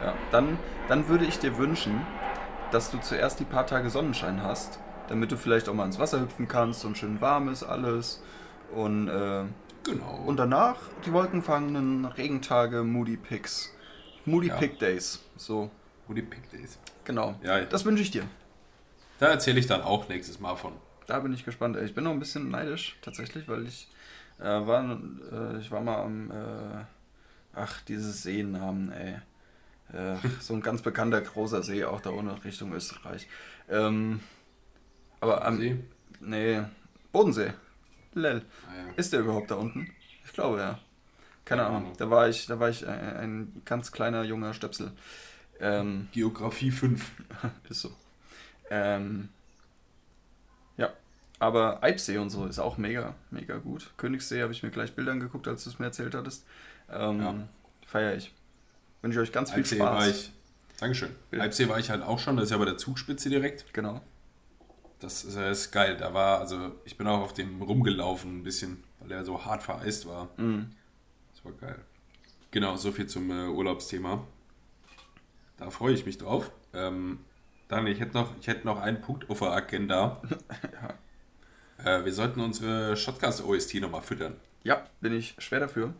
[0.02, 0.14] Ja.
[0.30, 0.56] Dann,
[0.88, 2.00] dann würde ich dir wünschen,
[2.70, 4.78] dass du zuerst die paar Tage Sonnenschein hast,
[5.08, 8.22] damit du vielleicht auch mal ins Wasser hüpfen kannst und schön warm ist alles.
[8.74, 9.44] Und, äh,
[9.84, 10.22] Genau.
[10.26, 13.70] und danach die wolkenfangenden Regentage, Moody Picks.
[14.24, 14.56] Moody Ja.
[14.56, 15.22] Pick Days.
[15.36, 15.70] So,
[16.08, 16.78] Moody Pick Days.
[17.04, 17.34] genau.
[17.42, 18.24] Ja, Das wünsche ich dir.
[19.18, 20.72] Da erzähle ich dann auch nächstes Mal von.
[21.06, 21.76] Da bin ich gespannt.
[21.76, 23.88] Ich bin noch ein bisschen neidisch, tatsächlich, weil ich
[24.40, 24.82] Äh, war,
[25.32, 26.84] äh, ich war mal am, äh,
[27.54, 29.14] ach, dieses Seenamen, ey.
[29.92, 33.28] Äh, so ein ganz bekannter großer See, auch da unten Richtung Österreich.
[33.68, 34.18] Ähm,
[35.24, 35.76] aber am, See?
[36.20, 36.62] nee,
[37.12, 37.52] Bodensee.
[38.12, 38.42] Lel.
[38.68, 38.92] Ah, ja.
[38.96, 39.90] Ist der überhaupt da unten?
[40.24, 40.78] Ich glaube ja.
[41.44, 41.76] Keine Ahnung.
[41.78, 41.92] Ahnung.
[41.98, 44.92] Da war ich, da war ich ein, ein ganz kleiner junger Stöpsel.
[45.60, 47.10] Ähm, Geografie 5.
[47.68, 47.90] ist so.
[48.70, 49.28] Ähm,
[50.76, 50.92] ja,
[51.38, 53.92] aber Eibsee und so ist auch mega, mega gut.
[53.96, 56.46] Königssee habe ich mir gleich Bilder angeguckt, als du es mir erzählt hattest.
[56.90, 57.34] Ähm, Ja.
[57.86, 58.32] Feier ich.
[59.02, 60.08] Wünsche euch ganz viel war Spaß.
[60.10, 60.32] ich.
[60.80, 61.10] Dankeschön.
[61.30, 61.42] Bitte.
[61.42, 63.72] Alpsee war ich halt auch schon, das ist ja bei der Zugspitze direkt.
[63.72, 64.00] Genau.
[65.04, 65.98] Das ist, äh, ist geil.
[65.98, 69.62] Da war, also ich bin auch auf dem rumgelaufen ein bisschen, weil er so hart
[69.62, 70.30] vereist war.
[70.38, 70.72] Mhm.
[71.34, 71.78] Das war geil.
[72.50, 74.26] Genau, so viel zum äh, Urlaubsthema.
[75.58, 76.50] Da freue ich mich drauf.
[76.72, 77.18] Ähm,
[77.68, 80.22] dann, ich hätte noch, ich hätte noch einen Punkt auf der Agenda.
[81.84, 84.36] äh, wir sollten unsere Shotcast OST nochmal füttern.
[84.62, 85.92] Ja, bin ich schwer dafür.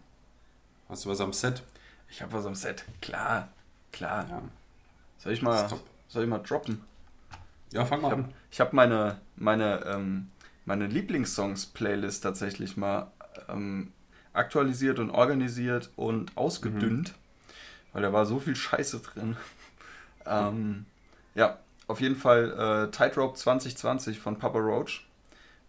[0.89, 1.63] Hast du was am Set?
[2.09, 2.87] Ich habe was am Set.
[3.03, 3.51] Klar,
[3.93, 4.27] klar.
[4.31, 4.43] Ja.
[5.19, 5.69] Soll ich mal,
[6.09, 6.83] soll ich mal droppen?
[7.75, 8.35] Ja, fang mal Ich habe an.
[8.51, 10.29] ich hab meine, meine, ähm,
[10.64, 13.11] meine Lieblingssongs-Playlist tatsächlich mal
[13.49, 13.93] ähm,
[14.33, 17.14] aktualisiert und organisiert und ausgedünnt,
[17.93, 19.37] weil da war so viel Scheiße drin.
[20.27, 20.87] ähm,
[21.35, 25.07] ja, auf jeden Fall äh, Tightrope 2020 von Papa Roach.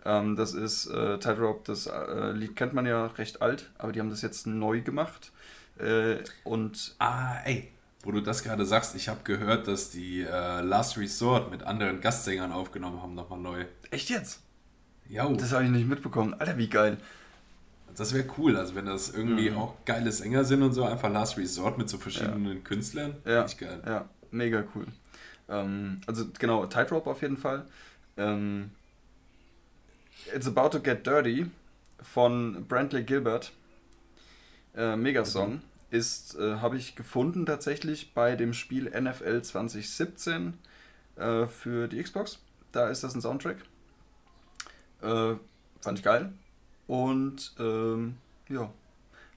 [0.06, 4.00] Ähm, das ist äh, Tightrope, das äh, Lied kennt man ja recht alt, aber die
[4.00, 5.32] haben das jetzt neu gemacht.
[5.80, 7.72] Äh, und Ah, ey,
[8.06, 12.00] wo du das gerade sagst, ich habe gehört, dass die äh, Last Resort mit anderen
[12.00, 13.66] Gastsängern aufgenommen haben, nochmal neu.
[13.92, 14.42] echt jetzt?
[15.10, 16.34] Ja, Das habe ich nicht mitbekommen.
[16.36, 16.98] Alter, wie geil.
[17.96, 18.58] das wäre cool.
[18.58, 19.58] Also wenn das irgendwie Mhm.
[19.58, 23.16] auch geile Sänger sind und so, einfach Last Resort mit so verschiedenen Künstlern.
[23.26, 23.44] Ja.
[23.46, 23.82] Echt geil.
[23.86, 24.86] Ja, mega cool.
[25.48, 27.66] Ähm, also genau, Tightrope auf jeden Fall.
[28.18, 28.72] Ähm,
[30.36, 31.46] It's About to Get Dirty
[32.02, 33.52] von Brantley Gilbert.
[34.76, 35.62] Äh, Megasong.
[35.96, 40.54] Ist, äh, habe ich gefunden tatsächlich bei dem Spiel NFL 2017
[41.16, 42.40] äh, für die Xbox.
[42.72, 43.58] Da ist das ein Soundtrack.
[45.02, 45.36] Äh,
[45.82, 46.34] fand ich geil.
[46.88, 48.18] Und ähm,
[48.50, 48.70] ja,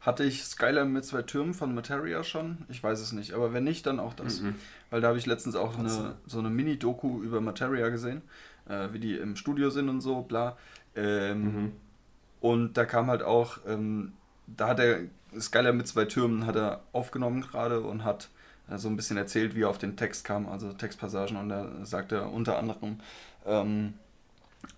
[0.01, 2.59] hatte ich Skylar mit zwei Türmen von Materia schon?
[2.69, 4.41] Ich weiß es nicht, aber wenn nicht, dann auch das.
[4.41, 4.55] Mhm.
[4.91, 8.23] Weil da habe ich letztens auch eine, so eine Mini-Doku über Materia gesehen,
[8.69, 10.57] äh, wie die im Studio sind und so, bla.
[10.95, 11.73] Ähm, Mhm.
[12.41, 14.13] Und da kam halt auch, ähm,
[14.47, 15.01] da hat er,
[15.39, 18.29] Skylar mit zwei Türmen hat er aufgenommen gerade und hat
[18.71, 21.37] äh, so ein bisschen erzählt, wie er auf den Text kam, also Textpassagen.
[21.37, 23.01] Und da sagt er unter anderem,
[23.47, 23.95] ähm,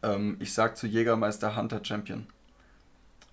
[0.02, 2.26] ähm, ich sag zu Jägermeister Hunter Champion.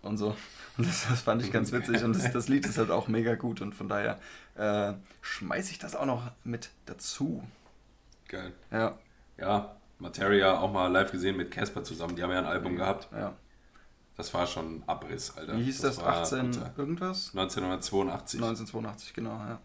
[0.02, 0.36] Und so.
[0.78, 2.04] Und das, das fand ich ganz witzig.
[2.04, 3.62] Und das, das Lied ist halt auch mega gut.
[3.62, 4.20] Und von daher
[4.56, 7.44] äh, schmeiße ich das auch noch mit dazu.
[8.28, 8.54] Geil.
[8.72, 8.98] Ja,
[9.38, 12.16] Ja, Materia auch mal live gesehen mit Casper zusammen.
[12.16, 12.78] Die haben ja ein Album Mhm.
[12.78, 13.08] gehabt.
[13.12, 13.34] ja.
[14.18, 15.58] Das war schon Abriss, Alter.
[15.58, 15.98] Wie hieß das?
[16.02, 17.30] war 18 unter- irgendwas?
[17.36, 18.40] 1982.
[18.42, 19.60] 1982, genau, ja.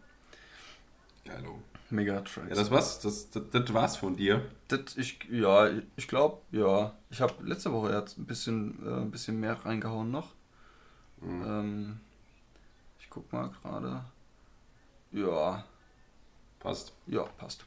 [1.24, 1.62] Geilo.
[1.90, 2.48] Mega Tracks.
[2.48, 3.00] Ja, das war's.
[3.00, 4.46] Das, das, das war's von dir.
[4.68, 6.94] Das, ich, ja, ich glaube, ja.
[7.10, 10.32] Ich habe letzte Woche jetzt ein bisschen, äh, ein bisschen mehr reingehauen noch.
[11.20, 11.42] Mhm.
[11.46, 12.00] Ähm,
[12.98, 14.04] ich guck mal gerade.
[15.12, 15.64] Ja,
[16.60, 16.92] Passt.
[17.06, 17.64] ja, passt.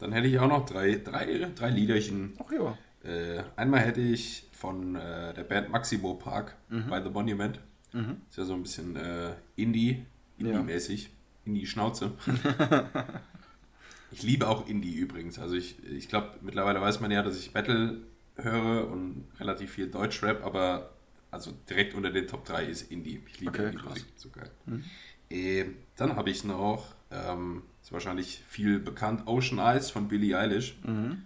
[0.00, 2.36] Dann hätte ich auch noch drei, drei, drei Liederchen.
[2.44, 2.76] Ach ja.
[3.08, 6.56] Äh, einmal hätte ich von äh, der Band Maximo Park
[6.88, 7.60] bei The Monument.
[7.92, 8.16] Mhm.
[8.28, 10.04] Ist ja so ein bisschen äh, Indie,
[10.38, 10.46] Ja.
[10.46, 11.10] Indie-mäßig.
[11.44, 12.12] Indie-Schnauze.
[14.10, 15.38] ich liebe auch Indie übrigens.
[15.38, 17.98] Also ich, ich glaube, mittlerweile weiß man ja, dass ich Metal
[18.36, 20.90] höre und relativ viel Deutschrap, aber
[21.30, 23.22] also direkt unter den Top 3 ist Indie.
[23.28, 24.12] Ich liebe Okay, Indie-Musik, krass.
[24.16, 24.50] so geil.
[24.66, 24.84] Mhm.
[25.30, 25.64] Äh,
[25.96, 30.76] dann habe ich noch, ähm, ist wahrscheinlich viel bekannt, Ocean Eyes von Billie Eilish.
[30.84, 31.22] Mhm.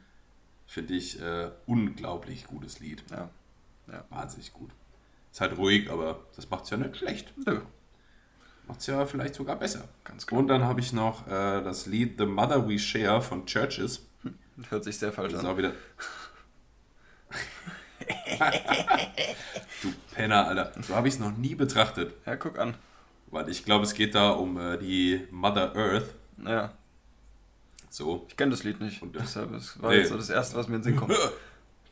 [0.72, 3.04] Finde ich äh, unglaublich gutes Lied.
[3.10, 3.28] Ja.
[4.08, 4.70] Wahnsinnig gut.
[5.30, 7.30] Ist halt ruhig, aber das macht es ja nicht schlecht.
[7.44, 7.60] Nö,
[8.66, 9.86] Macht es ja vielleicht sogar besser.
[10.02, 10.40] ganz klar.
[10.40, 14.06] Und dann habe ich noch äh, das Lied The Mother We Share von Churches.
[14.70, 15.52] Hört sich sehr falsch Das ist an.
[15.52, 15.72] auch wieder.
[19.82, 20.72] du Penner, Alter.
[20.80, 22.14] So habe ich es noch nie betrachtet.
[22.24, 22.76] Ja, guck an.
[23.30, 26.14] Weil ich glaube, es geht da um äh, die Mother Earth.
[26.42, 26.72] Ja,
[27.92, 28.24] So.
[28.28, 29.02] ich kenne das Lied nicht.
[29.02, 29.98] Und, Deshalb es war nee.
[29.98, 31.14] jetzt so das erste, was mir in den Sinn kommt.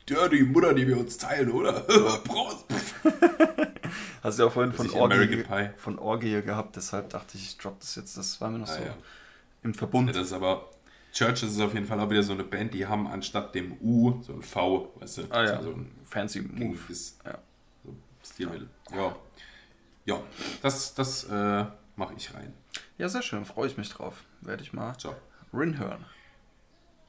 [0.09, 1.71] Ja, die Mutter, die wir uns teilen, oder?
[2.25, 2.65] Prost!
[4.23, 5.43] Hast du ja auch vorhin Das von Orgie,
[5.77, 8.17] von Orgie gehabt, deshalb dachte ich, ich drop das jetzt.
[8.17, 8.95] Das war mir noch Ah, so ja.
[9.63, 10.09] im Ja, Verbund.
[10.09, 10.69] das ist aber.
[11.13, 14.21] Churches ist auf jeden Fall auch wieder so eine Band, die haben anstatt dem U
[14.23, 15.21] so ein V, weißt du?
[15.29, 16.77] Ah ja, So ein fancy Move.
[17.25, 17.37] Ja.
[17.85, 17.95] so
[18.25, 18.69] Stilmittel.
[18.93, 19.15] Ja.
[20.05, 20.21] Ja,
[20.61, 22.53] das, das äh, mache ich rein.
[22.97, 24.23] ja, sehr schön, freue ich mich drauf.
[24.41, 25.15] Werde ich mal So,
[25.53, 26.05] Rin hören.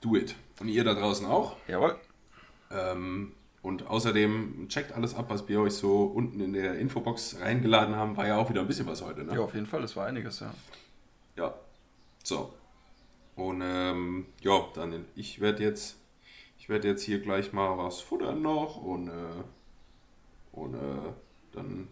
[0.01, 0.34] do it.
[0.61, 1.57] Und ihr da draußen auch.
[1.68, 1.97] Jawohl.
[2.70, 3.32] Ähm,
[3.62, 8.16] Und außerdem checkt alles ab, was wir euch so unten in der Infobox reingeladen haben.
[8.16, 9.34] War ja auch wieder ein bisschen was heute, ne?
[9.34, 10.53] Ja, auf jeden Fall, das war einiges, ja.
[11.36, 11.55] Ja.
[12.24, 12.53] So.
[13.36, 15.97] Und ähm, ja, dann ich werde jetzt,
[16.59, 19.43] ich werde jetzt hier gleich mal was futtern noch und, äh,
[20.53, 21.12] und äh,
[21.53, 21.86] dann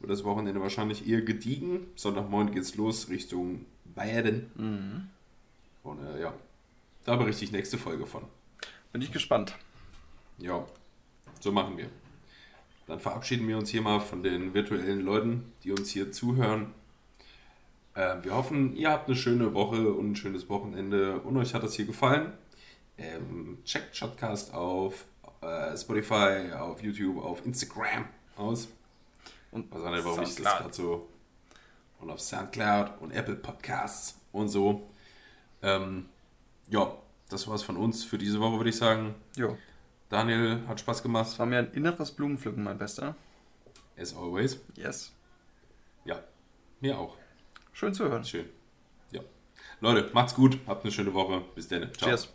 [0.00, 1.86] wird das Wochenende wahrscheinlich eher gediegen.
[1.94, 4.50] Sonntagmorgen geht's los Richtung Bayern.
[4.56, 5.08] Mhm.
[5.86, 6.34] Und äh, ja,
[7.04, 8.24] da berichte ich nächste Folge von.
[8.92, 9.56] Bin ich gespannt.
[10.38, 10.66] Ja,
[11.40, 11.88] so machen wir.
[12.86, 16.72] Dann verabschieden wir uns hier mal von den virtuellen Leuten, die uns hier zuhören.
[17.94, 21.62] Äh, wir hoffen, ihr habt eine schöne Woche und ein schönes Wochenende und euch hat
[21.62, 22.32] das hier gefallen.
[22.98, 25.04] Ähm, checkt Shotcast auf
[25.40, 28.06] äh, Spotify, auf YouTube, auf Instagram
[28.36, 28.68] aus.
[29.52, 31.08] Und was anderes, warum ich das gerade so.
[32.00, 34.88] Und auf Soundcloud und Apple Podcasts und so.
[35.62, 36.08] Ähm,
[36.68, 36.92] ja,
[37.28, 39.14] das war's von uns für diese Woche, würde ich sagen.
[39.36, 39.56] Jo.
[40.08, 41.28] Daniel, hat Spaß gemacht.
[41.28, 43.16] Es war mir ein inneres Blumenpflücken, mein Bester.
[43.98, 44.60] As always.
[44.76, 45.12] Yes.
[46.04, 46.22] Ja,
[46.80, 47.16] mir auch.
[47.72, 48.24] Schön zu hören.
[48.24, 48.48] Schön.
[49.10, 49.20] Ja.
[49.80, 51.42] Leute, macht's gut, habt eine schöne Woche.
[51.54, 51.92] Bis dann.
[51.94, 52.10] Ciao.
[52.10, 52.32] Cheers.